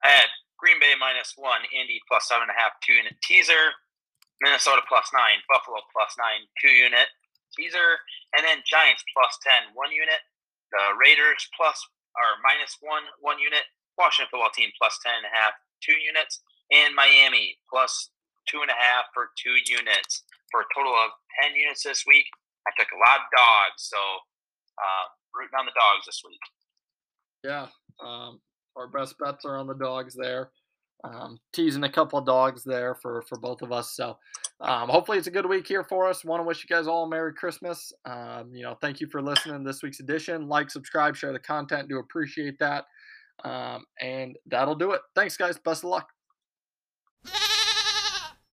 I 0.04 0.10
had 0.10 0.28
Green 0.58 0.80
Bay 0.80 0.94
minus 1.00 1.34
one, 1.36 1.62
Indy 1.76 2.00
plus 2.08 2.28
seven 2.28 2.48
and 2.48 2.56
a 2.56 2.60
half, 2.60 2.80
two 2.84 2.94
unit 2.94 3.16
teaser. 3.24 3.76
Minnesota 4.40 4.80
plus 4.88 5.12
nine, 5.12 5.44
Buffalo 5.52 5.84
plus 5.92 6.16
nine, 6.16 6.48
two 6.64 6.72
unit 6.72 7.12
teaser, 7.52 8.00
and 8.36 8.48
then 8.48 8.64
Giants 8.64 9.04
plus 9.12 9.36
10, 9.44 9.76
one 9.76 9.92
unit. 9.92 10.24
The 10.72 10.96
Raiders 10.96 11.44
plus 11.58 11.76
or 12.16 12.40
minus 12.44 12.78
one, 12.80 13.04
one 13.20 13.40
unit. 13.40 13.68
Washington 13.98 14.32
football 14.32 14.52
team 14.56 14.72
plus 14.80 14.96
10 15.04 15.12
and 15.12 15.28
a 15.28 15.34
half, 15.36 15.54
two 15.84 15.98
units. 16.00 16.40
And 16.72 16.96
Miami 16.96 17.58
plus 17.68 18.12
two 18.50 18.62
and 18.62 18.70
a 18.70 18.78
half 18.78 19.06
for 19.14 19.30
two 19.38 19.56
units 19.70 20.24
for 20.52 20.62
a 20.62 20.70
total 20.76 20.94
of 20.94 21.12
10 21.44 21.56
units 21.56 21.84
this 21.84 22.04
week. 22.08 22.26
I 22.68 22.72
took 22.78 22.90
a 22.92 23.00
lot 23.00 23.22
of 23.22 23.28
dogs, 23.36 23.78
so 23.78 23.98
uh, 24.78 25.06
rooting 25.36 25.58
on 25.58 25.66
the 25.66 25.78
dogs 25.78 26.06
this 26.06 26.22
week. 26.26 26.44
Yeah, 27.44 27.68
um, 28.04 28.42
our 28.76 28.88
best 28.88 29.16
bets 29.18 29.46
are 29.46 29.58
on 29.58 29.68
the 29.68 29.76
dogs 29.76 30.16
there. 30.16 30.52
Um, 31.06 31.38
teasing 31.54 31.86
a 31.86 31.92
couple 31.92 32.20
of 32.20 32.26
dogs 32.26 32.64
there 32.66 32.94
for 32.94 33.22
for 33.22 33.40
both 33.40 33.62
of 33.62 33.72
us. 33.72 33.96
So 33.96 34.18
um, 34.60 34.90
hopefully 34.90 35.18
it's 35.18 35.28
a 35.28 35.32
good 35.32 35.46
week 35.46 35.66
here 35.66 35.86
for 35.86 36.10
us. 36.10 36.26
Want 36.26 36.42
to 36.42 36.46
wish 36.46 36.62
you 36.62 36.76
guys 36.76 36.88
all 36.88 37.06
a 37.06 37.10
Merry 37.10 37.34
Christmas. 37.34 37.94
Um, 38.06 38.52
you 38.54 38.64
know, 38.64 38.76
thank 38.82 39.00
you 39.00 39.08
for 39.08 39.22
listening 39.22 39.60
to 39.60 39.64
this 39.64 39.82
week's 39.82 40.02
edition. 40.02 40.50
Like, 40.50 40.70
subscribe, 40.70 41.16
share 41.16 41.32
the 41.32 41.40
content. 41.40 41.88
Do 41.88 42.00
appreciate 42.00 42.60
that. 42.60 42.84
Um, 43.46 43.86
and 44.02 44.36
that'll 44.48 44.76
do 44.76 44.92
it. 44.92 45.00
Thanks, 45.16 45.38
guys. 45.38 45.58
Best 45.58 45.86
of 45.86 45.92
luck. 45.92 46.10